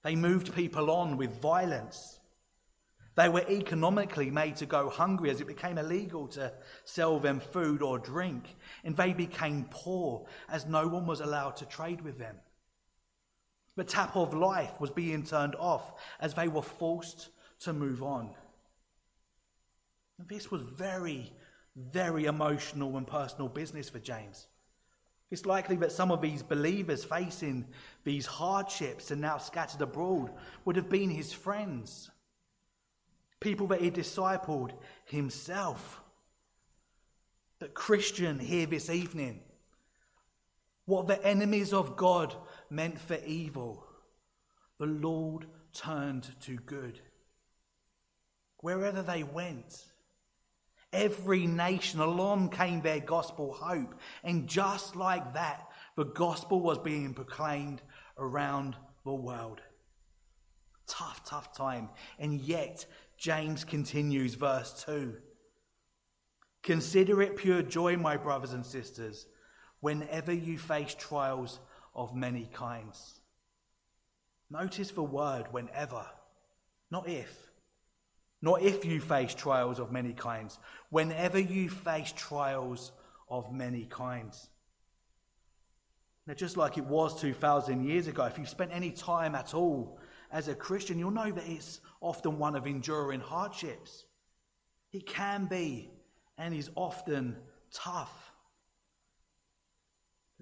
They 0.05 0.15
moved 0.15 0.55
people 0.55 0.91
on 0.91 1.17
with 1.17 1.43
violence. 1.43 2.19
They 3.17 3.29
were 3.29 3.45
economically 3.51 4.31
made 4.31 4.57
to 4.57 4.67
go 4.67 4.89
hungry 4.89 5.29
as 5.31 5.41
it 5.41 5.49
became 5.49 5.77
illegal 5.77 6.29
to 6.29 6.53
sell 6.85 7.19
them 7.19 7.41
food 7.41 7.83
or 7.83 7.99
drink. 7.99 8.45
And 8.85 8.97
they 8.97 9.13
became 9.13 9.67
poor 9.71 10.27
as 10.49 10.67
no 10.67 10.87
one 10.87 11.05
was 11.05 11.21
allowed 11.21 11.57
to 11.57 11.67
trade 11.67 12.01
with 12.01 12.17
them. 12.17 12.37
The 13.75 13.83
tap 13.83 14.17
of 14.17 14.35
life 14.35 14.81
was 14.81 14.91
being 14.91 15.25
turned 15.25 15.57
off 15.57 15.93
as 16.21 16.35
they 16.35 16.47
were 16.47 16.63
forced 16.63 17.31
to 17.61 17.73
move 17.73 18.05
on. 18.05 18.31
And 20.19 20.29
This 20.29 20.51
was 20.51 20.63
very, 20.63 21.33
very 21.93 22.25
emotional 22.27 22.97
and 22.97 23.07
personal 23.07 23.49
business 23.49 23.89
for 23.89 23.99
James. 23.99 24.47
It's 25.31 25.47
likely 25.47 25.77
that 25.77 25.93
some 25.93 26.11
of 26.11 26.23
these 26.23 26.43
believers 26.43 27.05
facing 27.05 27.67
these 28.05 28.27
hardships 28.27 29.11
and 29.11 29.21
now 29.21 29.39
scattered 29.39 29.83
abroad 29.83 30.31
would 30.65 30.77
have 30.77 30.89
been 30.89 31.11
his 31.11 31.33
friends, 31.33 32.11
people 33.41 33.67
that 33.69 33.81
he 33.81 33.91
discipled 33.91 34.73
himself. 35.05 36.01
But, 37.59 37.75
Christian, 37.75 38.39
here 38.39 38.67
this 38.67 38.89
evening, 38.89 39.41
what 40.87 41.07
the 41.07 41.23
enemies 41.25 41.75
of 41.75 41.97
God 41.97 42.35
meant 42.71 42.99
for 42.99 43.19
evil, 43.27 43.85
the 44.79 44.87
Lord 44.87 45.47
turned 45.75 46.31
to 46.43 46.57
good. 46.57 47.01
Wherever 48.61 49.03
they 49.03 49.23
went, 49.23 49.85
every 50.93 51.47
nation 51.47 52.01
along 52.01 52.51
came 52.51 52.81
their 52.81 53.01
gospel 53.01 53.53
hope. 53.53 53.95
And 54.25 54.49
just 54.49 54.97
like 54.97 55.35
that, 55.35 55.69
the 55.97 56.05
gospel 56.05 56.61
was 56.61 56.79
being 56.79 57.15
proclaimed 57.15 57.83
around 58.17 58.77
the 59.05 59.15
world. 59.15 59.61
Tough, 60.87 61.25
tough 61.25 61.55
time. 61.57 61.91
And 62.19 62.41
yet, 62.41 62.87
James 63.19 63.65
continues, 63.65 64.35
verse 64.35 64.85
2. 64.87 65.17
Consider 66.63 67.23
it 67.23 67.37
pure 67.37 67.63
joy, 67.63 67.97
my 67.97 68.17
brothers 68.17 68.53
and 68.53 68.65
sisters, 68.65 69.27
whenever 69.81 70.33
you 70.33 70.59
face 70.59 70.95
trials 70.95 71.61
of 71.95 72.15
many 72.15 72.49
kinds. 72.53 73.21
Notice 74.51 74.91
the 74.91 75.03
word 75.03 75.47
whenever, 75.51 76.07
not 76.91 77.09
if. 77.09 77.48
Not 78.41 78.63
if 78.63 78.85
you 78.85 79.01
face 79.01 79.35
trials 79.35 79.81
of 79.81 79.91
many 79.91 80.13
kinds, 80.13 80.59
whenever 80.91 81.39
you 81.39 81.69
face 81.69 82.13
trials 82.17 82.93
of 83.29 83.53
many 83.53 83.85
kinds. 83.87 84.49
Now, 86.27 86.35
just 86.35 86.57
like 86.57 86.77
it 86.77 86.85
was 86.85 87.21
2,000 87.21 87.85
years 87.85 88.07
ago, 88.07 88.25
if 88.25 88.39
you've 88.39 88.49
spent 88.49 88.71
any 88.73 88.91
time 88.91 89.35
at 89.35 89.55
all 89.55 89.99
as 90.31 90.49
a 90.49 90.55
Christian, 90.55 90.99
you'll 90.99 91.11
know 91.11 91.33
that 91.33 91.49
it's 91.49 91.81
often 92.01 92.39
one 92.39 92.55
of 92.55 92.67
enduring 92.67 93.21
hardships. 93.21 94.05
It 94.93 95.07
can 95.07 95.47
be 95.47 95.91
and 96.37 96.55
is 96.55 96.71
often 96.75 97.37
tough. 97.73 98.33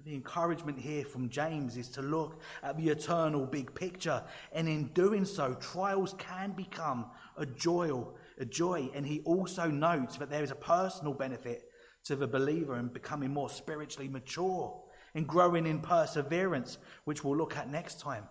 The 0.05 0.13
encouragement 0.13 0.77
here 0.77 1.03
from 1.03 1.29
James 1.29 1.75
is 1.75 1.89
to 1.89 2.01
look 2.01 2.41
at 2.61 2.77
the 2.77 2.89
eternal 2.89 3.45
big 3.45 3.73
picture, 3.73 4.23
and 4.51 4.67
in 4.69 4.87
doing 4.89 5.25
so, 5.25 5.55
trials 5.55 6.13
can 6.19 6.51
become 6.51 7.07
a 7.37 7.45
joy, 7.45 8.03
a 8.39 8.45
joy. 8.45 8.89
And 8.93 9.05
he 9.05 9.21
also 9.21 9.67
notes 9.67 10.17
that 10.17 10.29
there 10.29 10.43
is 10.43 10.51
a 10.51 10.55
personal 10.55 11.13
benefit 11.13 11.69
to 12.05 12.15
the 12.15 12.27
believer 12.27 12.77
in 12.77 12.87
becoming 12.87 13.31
more 13.31 13.49
spiritually 13.49 14.07
mature 14.07 14.81
and 15.13 15.27
growing 15.27 15.65
in 15.65 15.79
perseverance, 15.79 16.77
which 17.05 17.23
we'll 17.23 17.37
look 17.37 17.57
at 17.57 17.69
next 17.69 17.99
time. 17.99 18.23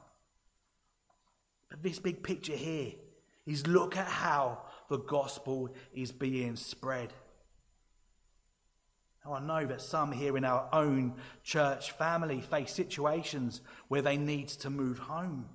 But 1.69 1.83
this 1.83 1.99
big 1.99 2.23
picture 2.23 2.57
here 2.57 2.93
is 3.45 3.67
look 3.67 3.97
at 3.97 4.07
how 4.07 4.63
the 4.89 4.99
gospel 4.99 5.75
is 5.95 6.13
being 6.13 6.57
spread. 6.57 7.13
Now, 9.25 9.35
I 9.35 9.41
know 9.41 9.67
that 9.67 9.81
some 9.81 10.13
here 10.13 10.37
in 10.37 10.45
our 10.45 10.69
own 10.73 11.15
church 11.43 11.91
family 11.93 12.41
face 12.41 12.73
situations 12.73 13.61
where 13.89 14.03
they 14.03 14.17
need 14.17 14.49
to 14.49 14.71
move 14.71 14.99
home. 14.99 15.47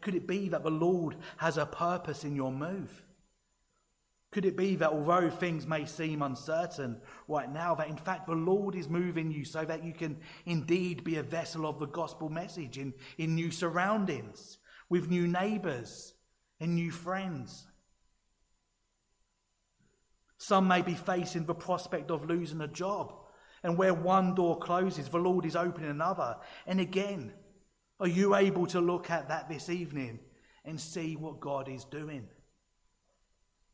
Could 0.00 0.14
it 0.14 0.26
be 0.26 0.48
that 0.48 0.62
the 0.62 0.70
Lord 0.70 1.16
has 1.36 1.58
a 1.58 1.66
purpose 1.66 2.24
in 2.24 2.34
your 2.34 2.52
move? 2.52 3.02
Could 4.30 4.46
it 4.46 4.56
be 4.56 4.76
that 4.76 4.90
although 4.90 5.28
things 5.28 5.66
may 5.66 5.84
seem 5.84 6.22
uncertain 6.22 7.02
right 7.28 7.52
now, 7.52 7.74
that 7.74 7.88
in 7.88 7.98
fact 7.98 8.26
the 8.26 8.32
Lord 8.32 8.74
is 8.74 8.88
moving 8.88 9.30
you 9.30 9.44
so 9.44 9.62
that 9.66 9.84
you 9.84 9.92
can 9.92 10.16
indeed 10.46 11.04
be 11.04 11.16
a 11.16 11.22
vessel 11.22 11.66
of 11.66 11.78
the 11.78 11.86
gospel 11.86 12.30
message 12.30 12.78
in, 12.78 12.94
in 13.18 13.34
new 13.34 13.50
surroundings, 13.50 14.56
with 14.88 15.10
new 15.10 15.28
neighbours 15.28 16.14
and 16.60 16.74
new 16.74 16.90
friends? 16.90 17.66
Some 20.38 20.66
may 20.66 20.80
be 20.80 20.94
facing 20.94 21.44
the 21.44 21.54
prospect 21.54 22.10
of 22.10 22.24
losing 22.24 22.62
a 22.62 22.68
job. 22.68 23.14
And 23.62 23.78
where 23.78 23.94
one 23.94 24.34
door 24.34 24.58
closes, 24.58 25.08
the 25.08 25.18
Lord 25.18 25.44
is 25.44 25.54
opening 25.54 25.90
another. 25.90 26.36
And 26.66 26.80
again, 26.80 27.32
are 28.02 28.08
you 28.08 28.34
able 28.34 28.66
to 28.66 28.80
look 28.80 29.10
at 29.10 29.28
that 29.28 29.48
this 29.48 29.70
evening 29.70 30.18
and 30.64 30.78
see 30.78 31.14
what 31.14 31.40
God 31.40 31.68
is 31.68 31.84
doing? 31.84 32.26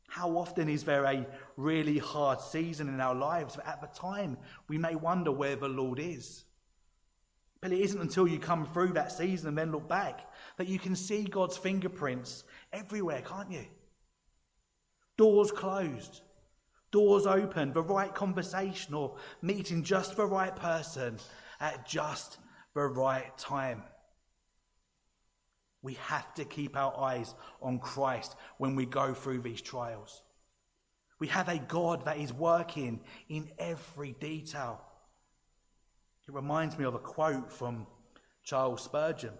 How 0.07 0.37
often 0.37 0.69
is 0.69 0.85
there 0.85 1.05
a 1.05 1.27
really 1.57 1.99
hard 1.99 2.41
season 2.41 2.89
in 2.89 3.01
our 3.01 3.15
lives? 3.15 3.57
But 3.57 3.67
at 3.67 3.81
the 3.81 3.99
time, 3.99 4.37
we 4.69 4.79
may 4.79 4.95
wonder 4.95 5.33
where 5.33 5.57
the 5.57 5.69
Lord 5.69 5.99
is. 5.99 6.45
But 7.63 7.73
it 7.73 7.81
isn't 7.81 8.01
until 8.01 8.29
you 8.29 8.39
come 8.39 8.67
through 8.67 8.93
that 8.93 9.13
season 9.13 9.49
and 9.49 9.59
then 9.59 9.73
look 9.73 9.89
back 9.89 10.31
that 10.59 10.69
you 10.69 10.79
can 10.79 10.95
see 10.95 11.25
God's 11.25 11.57
fingerprints 11.57 12.45
everywhere, 12.73 13.23
can't 13.23 13.51
you? 13.51 13.65
Doors 15.17 15.51
closed, 15.51 16.21
Doors 16.91 17.27
open, 17.27 17.73
the 17.73 17.83
right 17.83 18.15
conversation, 18.15 18.95
or 18.95 19.17
meeting 19.43 19.83
just 19.83 20.17
the 20.17 20.27
right 20.27 20.55
person 20.55 21.19
at 21.61 21.87
just 21.87 22.39
the 22.75 22.87
right 22.87 23.37
time. 23.37 23.83
We 25.83 25.95
have 25.95 26.35
to 26.35 26.45
keep 26.45 26.77
our 26.77 26.97
eyes 26.99 27.35
on 27.63 27.79
Christ 27.79 28.35
when 28.59 28.75
we 28.75 28.85
go 28.87 29.15
through 29.15 29.43
these 29.43 29.63
trials. 29.63 30.23
We 31.19 31.29
have 31.29 31.49
a 31.49 31.59
God 31.59 32.05
that 32.05 32.19
is 32.19 32.33
working 32.33 33.01
in 33.29 33.51
every 33.59 34.15
detail. 34.21 34.81
It 36.27 36.35
reminds 36.35 36.79
me 36.79 36.85
of 36.85 36.95
a 36.95 36.99
quote 36.99 37.53
from 37.53 37.87
Charles 38.45 38.83
Spurgeon. 38.83 39.33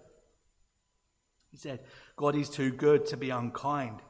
He 1.51 1.57
said, 1.57 1.81
God 2.15 2.35
is 2.35 2.49
too 2.49 2.71
good 2.71 3.05
to 3.07 3.17
be 3.17 3.29
unkind, 3.29 4.01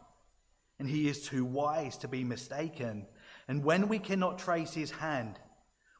and 0.78 0.90
he 0.90 1.08
is 1.08 1.26
too 1.26 1.46
wise 1.46 1.98
to 1.98 2.08
be 2.08 2.24
mistaken. 2.24 3.08
And 3.48 3.64
when 3.64 3.88
we 3.88 4.00
cannot 4.00 4.40
trace 4.40 4.74
his 4.74 4.92
hand, 4.92 5.40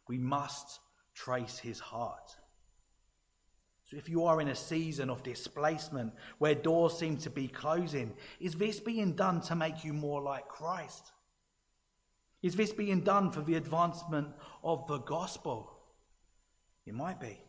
we 0.08 0.18
must 0.18 0.80
trace 1.14 1.60
his 1.60 1.80
heart. 1.80 2.36
So, 3.90 3.98
if 3.98 4.08
you 4.08 4.26
are 4.26 4.40
in 4.40 4.50
a 4.50 4.56
season 4.56 5.10
of 5.10 5.24
displacement 5.24 6.14
where 6.38 6.54
doors 6.54 7.00
seem 7.00 7.18
to 7.18 7.32
be 7.32 7.48
closing, 7.48 8.14
is 8.40 8.54
this 8.54 8.80
being 8.80 9.14
done 9.14 9.42
to 9.42 9.56
make 9.56 9.84
you 9.84 9.94
more 9.94 10.22
like 10.22 10.48
Christ? 10.48 11.12
Is 12.44 12.56
this 12.56 12.72
being 12.72 13.02
done 13.02 13.32
for 13.32 13.42
the 13.42 13.56
advancement 13.56 14.28
of 14.64 14.86
the 14.88 15.00
gospel? 15.00 15.76
It 16.86 16.94
might 16.94 17.20
be. 17.20 17.42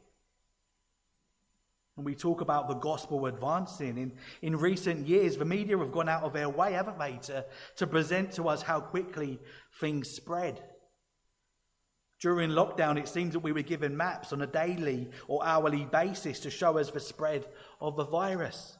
When 1.97 2.07
we 2.07 2.15
talk 2.15 2.41
about 2.41 2.69
the 2.69 2.75
gospel 2.75 3.27
advancing, 3.27 3.99
in, 3.99 4.13
in 4.41 4.57
recent 4.57 5.07
years, 5.07 5.37
the 5.37 5.45
media 5.45 5.77
have 5.77 5.93
gone 5.93 6.09
out 6.09 6.23
of 6.23 6.33
their 6.33 6.49
way, 6.49 6.73
haven't 6.73 6.99
they, 6.99 7.19
to, 7.25 7.45
to 7.77 7.87
present 7.87 8.33
to 8.33 8.49
us 8.49 8.63
how 8.63 8.81
quickly 8.81 9.39
things 9.79 10.09
spread. 10.09 10.63
During 12.21 12.51
lockdown, 12.51 12.99
it 12.99 13.09
seems 13.09 13.33
that 13.33 13.41
we 13.41 13.53
were 13.53 13.63
given 13.63 13.97
maps 13.97 14.33
on 14.33 14.43
a 14.43 14.47
daily 14.47 15.11
or 15.27 15.45
hourly 15.45 15.87
basis 15.87 16.41
to 16.41 16.51
show 16.51 16.77
us 16.77 16.91
the 16.91 17.01
spread 17.01 17.47
of 17.81 17.97
the 17.97 18.05
virus. 18.05 18.77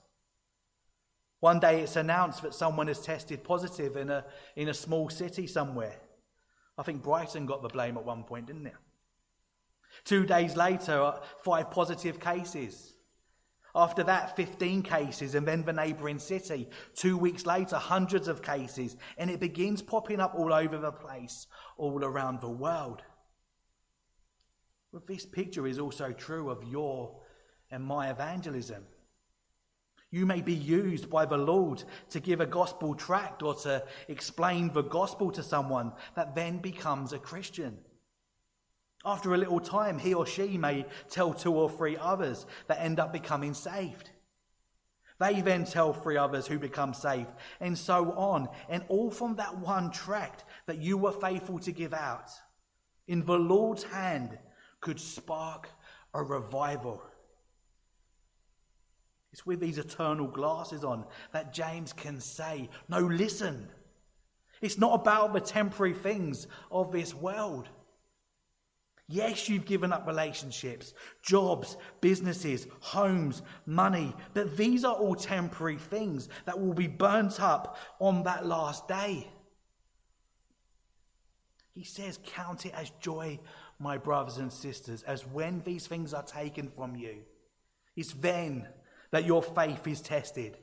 One 1.41 1.59
day 1.59 1.81
it's 1.81 1.97
announced 1.97 2.43
that 2.43 2.55
someone 2.55 2.89
has 2.89 3.01
tested 3.01 3.43
positive 3.43 3.97
in 3.97 4.11
a, 4.11 4.27
in 4.57 4.69
a 4.69 4.75
small 4.75 5.09
city 5.09 5.47
somewhere. 5.47 5.97
I 6.77 6.83
think 6.83 7.03
Brighton 7.03 7.47
got 7.47 7.63
the 7.63 7.69
blame 7.69 7.97
at 7.97 8.05
one 8.05 8.25
point, 8.25 8.47
didn't 8.47 8.67
it? 8.67 8.77
Two 10.05 10.27
days 10.27 10.55
later, 10.55 11.03
uh, 11.03 11.21
five 11.43 11.71
positive 11.71 12.21
cases. 12.21 12.95
After 13.75 14.03
that, 14.03 14.37
15 14.37 14.83
cases, 14.83 15.35
and 15.35 15.47
then 15.47 15.65
the 15.65 15.73
neighbouring 15.73 16.19
city. 16.19 16.69
Two 16.95 17.17
weeks 17.17 17.47
later, 17.47 17.77
hundreds 17.77 18.29
of 18.29 18.43
cases, 18.43 18.97
and 19.17 19.31
it 19.31 19.41
begins 19.41 19.81
popping 19.81 20.21
up 20.21 20.35
all 20.35 20.53
over 20.53 20.77
the 20.77 20.93
place, 20.93 21.47
all 21.79 22.05
around 22.05 22.41
the 22.41 22.51
world. 22.51 23.03
But 24.93 25.07
this 25.07 25.25
picture 25.25 25.67
is 25.67 25.79
also 25.79 26.13
true 26.13 26.51
of 26.51 26.65
your 26.65 27.15
and 27.71 27.85
my 27.85 28.11
evangelism. 28.11 28.85
You 30.11 30.27
may 30.27 30.41
be 30.41 30.55
used 30.55 31.09
by 31.09 31.25
the 31.25 31.37
Lord 31.37 31.85
to 32.11 32.19
give 32.19 32.41
a 32.41 32.47
gospel 32.47 32.97
tract 32.97 33.45
or 33.45 33.55
to 33.55 33.85
explain 34.09 34.73
the 34.73 34.83
gospel 34.83 35.31
to 35.31 35.43
someone 35.43 35.93
that 36.17 36.35
then 36.35 36.59
becomes 36.59 37.13
a 37.13 37.19
Christian. 37.19 37.79
After 39.05 39.33
a 39.33 39.39
little 39.39 39.61
time, 39.61 39.99
he 39.99 40.13
or 40.13 40.27
she 40.27 40.59
may 40.59 40.85
tell 41.09 41.33
two 41.33 41.55
or 41.55 41.71
three 41.71 41.97
others 41.97 42.45
that 42.67 42.81
end 42.81 42.99
up 42.99 43.13
becoming 43.13 43.55
saved. 43.55 44.11
They 45.21 45.41
then 45.43 45.65
tell 45.65 45.93
three 45.93 46.17
others 46.17 46.47
who 46.47 46.59
become 46.59 46.93
saved, 46.93 47.31
and 47.61 47.79
so 47.79 48.13
on. 48.13 48.49
And 48.69 48.83
all 48.89 49.11
from 49.11 49.37
that 49.37 49.59
one 49.59 49.91
tract 49.91 50.45
that 50.67 50.79
you 50.79 50.99
were 50.99 51.13
faithful 51.13 51.59
to 51.61 51.73
give 51.73 51.95
out, 51.95 52.31
in 53.07 53.25
the 53.25 53.39
Lord's 53.39 53.85
hand, 53.85 54.39
could 54.81 55.01
spark 55.01 55.69
a 56.15 56.23
revival. 56.23 57.03
It's 59.33 59.47
with 59.47 59.61
these 59.61 59.79
eternal 59.79 60.27
glasses 60.27 60.83
on 60.85 61.05
that 61.33 61.53
James 61.53 61.93
can 61.93 62.21
say, 62.21 62.69
No, 62.89 63.01
listen. 63.01 63.69
It's 64.61 64.79
not 64.79 65.01
about 65.01 65.33
the 65.33 65.41
temporary 65.41 65.95
things 65.95 66.47
of 66.71 66.93
this 66.93 67.15
world. 67.15 67.69
Yes, 69.09 69.49
you've 69.49 69.65
given 69.65 69.93
up 69.93 70.07
relationships, 70.07 70.95
jobs, 71.21 71.77
businesses, 72.01 72.69
homes, 72.79 73.43
money, 73.67 74.15
but 74.35 74.57
these 74.57 74.85
are 74.85 74.95
all 74.95 75.17
temporary 75.17 75.79
things 75.79 76.29
that 76.45 76.61
will 76.61 76.75
be 76.75 76.87
burnt 76.87 77.41
up 77.41 77.77
on 77.99 78.23
that 78.23 78.47
last 78.47 78.87
day. 78.87 79.27
He 81.73 81.83
says, 81.83 82.21
Count 82.25 82.67
it 82.67 82.75
as 82.75 82.91
joy, 83.01 83.41
my 83.81 83.97
brothers 83.97 84.37
and 84.37 84.53
sisters, 84.53 85.03
as 85.03 85.27
when 85.27 85.63
these 85.65 85.87
things 85.87 86.15
are 86.15 86.23
taken 86.23 86.71
from 86.71 86.95
you. 86.95 87.17
It's 87.97 88.13
then 88.13 88.69
that 89.11 89.25
your 89.25 89.43
faith 89.43 89.87
is 89.89 90.01
tested. 90.01 90.59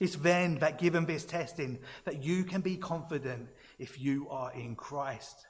It's 0.00 0.16
then 0.16 0.56
that, 0.56 0.78
given 0.78 1.04
this 1.04 1.24
testing, 1.24 1.78
that 2.04 2.24
you 2.24 2.42
can 2.42 2.62
be 2.62 2.76
confident 2.76 3.48
if 3.78 4.00
you 4.00 4.28
are 4.30 4.52
in 4.52 4.74
Christ. 4.74 5.46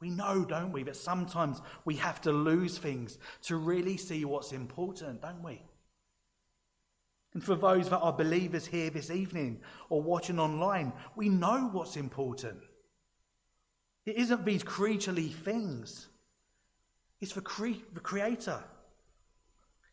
We 0.00 0.10
know, 0.10 0.44
don't 0.44 0.72
we, 0.72 0.82
that 0.82 0.96
sometimes 0.96 1.62
we 1.84 1.94
have 1.96 2.20
to 2.22 2.32
lose 2.32 2.76
things 2.76 3.18
to 3.42 3.56
really 3.56 3.96
see 3.96 4.24
what's 4.24 4.52
important, 4.52 5.22
don't 5.22 5.42
we? 5.42 5.62
And 7.32 7.44
for 7.44 7.54
those 7.54 7.88
that 7.90 8.00
are 8.00 8.12
believers 8.12 8.66
here 8.66 8.90
this 8.90 9.10
evening 9.10 9.60
or 9.88 10.02
watching 10.02 10.40
online, 10.40 10.92
we 11.14 11.28
know 11.28 11.68
what's 11.70 11.96
important. 11.96 12.58
It 14.06 14.16
isn't 14.16 14.44
these 14.44 14.62
creaturely 14.62 15.28
things, 15.28 16.08
it's 17.20 17.32
the, 17.32 17.42
cre- 17.42 17.84
the 17.92 18.00
Creator. 18.00 18.62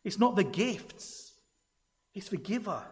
It's 0.04 0.18
not 0.18 0.36
the 0.36 0.44
gifts, 0.44 1.34
it's 2.14 2.28
the 2.28 2.36
giver. 2.36 2.82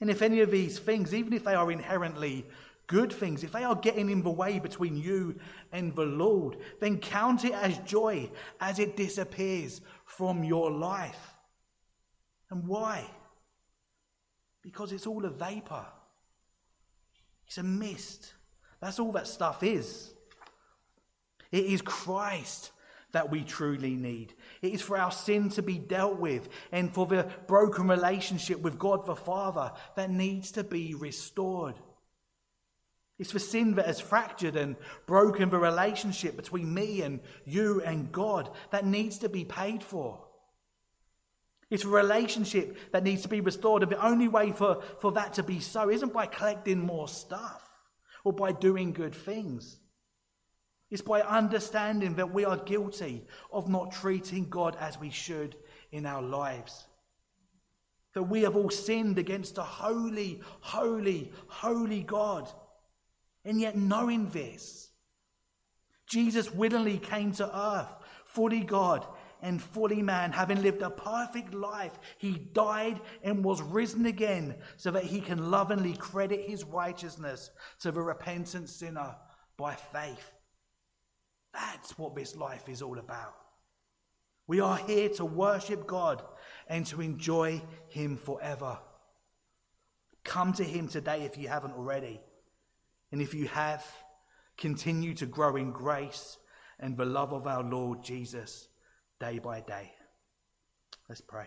And 0.00 0.10
if 0.10 0.22
any 0.22 0.40
of 0.40 0.50
these 0.50 0.78
things, 0.78 1.14
even 1.14 1.32
if 1.32 1.44
they 1.44 1.54
are 1.54 1.72
inherently 1.72 2.46
good 2.86 3.12
things, 3.12 3.42
if 3.42 3.52
they 3.52 3.64
are 3.64 3.74
getting 3.74 4.10
in 4.10 4.22
the 4.22 4.30
way 4.30 4.58
between 4.58 4.96
you 4.96 5.38
and 5.72 5.94
the 5.94 6.04
Lord, 6.04 6.58
then 6.80 6.98
count 6.98 7.44
it 7.44 7.54
as 7.54 7.78
joy 7.78 8.30
as 8.60 8.78
it 8.78 8.96
disappears 8.96 9.80
from 10.04 10.44
your 10.44 10.70
life. 10.70 11.34
And 12.50 12.66
why? 12.66 13.08
Because 14.62 14.92
it's 14.92 15.06
all 15.06 15.24
a 15.24 15.30
vapor, 15.30 15.86
it's 17.46 17.58
a 17.58 17.62
mist. 17.62 18.34
That's 18.84 19.00
all 19.00 19.12
that 19.12 19.26
stuff 19.26 19.62
is. 19.62 20.12
It 21.50 21.64
is 21.64 21.80
Christ 21.80 22.70
that 23.12 23.30
we 23.30 23.42
truly 23.42 23.94
need. 23.94 24.34
It 24.60 24.74
is 24.74 24.82
for 24.82 24.98
our 24.98 25.10
sin 25.10 25.48
to 25.50 25.62
be 25.62 25.78
dealt 25.78 26.18
with 26.18 26.50
and 26.70 26.92
for 26.92 27.06
the 27.06 27.26
broken 27.46 27.88
relationship 27.88 28.60
with 28.60 28.78
God 28.78 29.06
the 29.06 29.16
Father 29.16 29.72
that 29.96 30.10
needs 30.10 30.52
to 30.52 30.64
be 30.64 30.94
restored. 30.94 31.76
It's 33.18 33.32
for 33.32 33.38
sin 33.38 33.76
that 33.76 33.86
has 33.86 34.00
fractured 34.00 34.54
and 34.54 34.76
broken 35.06 35.48
the 35.48 35.58
relationship 35.58 36.36
between 36.36 36.74
me 36.74 37.00
and 37.00 37.20
you 37.46 37.80
and 37.80 38.12
God 38.12 38.50
that 38.70 38.84
needs 38.84 39.16
to 39.20 39.30
be 39.30 39.46
paid 39.46 39.82
for. 39.82 40.22
It's 41.70 41.84
a 41.84 41.88
relationship 41.88 42.76
that 42.92 43.04
needs 43.04 43.22
to 43.22 43.28
be 43.28 43.40
restored. 43.40 43.82
And 43.82 43.92
the 43.92 44.04
only 44.04 44.28
way 44.28 44.52
for, 44.52 44.82
for 45.00 45.12
that 45.12 45.32
to 45.34 45.42
be 45.42 45.60
so 45.60 45.88
isn't 45.88 46.12
by 46.12 46.26
collecting 46.26 46.80
more 46.80 47.08
stuff 47.08 47.70
or 48.24 48.32
by 48.32 48.52
doing 48.52 48.92
good 48.92 49.14
things. 49.14 49.78
It's 50.90 51.02
by 51.02 51.20
understanding 51.20 52.14
that 52.16 52.32
we 52.32 52.44
are 52.44 52.56
guilty 52.56 53.26
of 53.52 53.68
not 53.68 53.92
treating 53.92 54.48
God 54.48 54.76
as 54.80 54.98
we 54.98 55.10
should 55.10 55.56
in 55.92 56.06
our 56.06 56.22
lives. 56.22 56.86
That 58.14 58.24
we 58.24 58.42
have 58.42 58.56
all 58.56 58.70
sinned 58.70 59.18
against 59.18 59.58
a 59.58 59.62
holy, 59.62 60.40
holy, 60.60 61.32
holy 61.46 62.02
God. 62.02 62.48
And 63.44 63.60
yet, 63.60 63.76
knowing 63.76 64.30
this, 64.30 64.90
Jesus 66.06 66.52
willingly 66.52 66.98
came 66.98 67.32
to 67.32 67.58
earth, 67.58 67.94
fully 68.26 68.60
God 68.60 69.06
and 69.44 69.62
fully 69.62 70.00
man, 70.00 70.32
having 70.32 70.62
lived 70.62 70.80
a 70.80 70.88
perfect 70.88 71.52
life. 71.52 71.92
He 72.16 72.32
died 72.32 72.98
and 73.22 73.44
was 73.44 73.60
risen 73.60 74.06
again 74.06 74.54
so 74.78 74.90
that 74.90 75.04
he 75.04 75.20
can 75.20 75.50
lovingly 75.50 75.92
credit 75.92 76.48
his 76.48 76.64
righteousness 76.64 77.50
to 77.80 77.92
the 77.92 78.00
repentant 78.00 78.70
sinner 78.70 79.14
by 79.58 79.74
faith. 79.74 80.32
That's 81.52 81.98
what 81.98 82.16
this 82.16 82.34
life 82.34 82.70
is 82.70 82.80
all 82.80 82.98
about. 82.98 83.34
We 84.46 84.60
are 84.60 84.78
here 84.78 85.10
to 85.10 85.26
worship 85.26 85.86
God 85.86 86.22
and 86.66 86.86
to 86.86 87.02
enjoy 87.02 87.62
Him 87.88 88.16
forever. 88.16 88.78
Come 90.24 90.54
to 90.54 90.64
Him 90.64 90.88
today 90.88 91.22
if 91.22 91.36
you 91.36 91.48
haven't 91.48 91.74
already. 91.74 92.20
And 93.12 93.20
if 93.20 93.34
you 93.34 93.46
have, 93.48 93.84
continue 94.56 95.14
to 95.14 95.26
grow 95.26 95.56
in 95.56 95.70
grace 95.70 96.38
and 96.80 96.96
the 96.96 97.04
love 97.04 97.32
of 97.32 97.46
our 97.46 97.62
Lord 97.62 98.02
Jesus 98.02 98.68
day 99.24 99.38
by 99.38 99.60
day. 99.60 99.90
Let's 101.08 101.22
pray. 101.22 101.46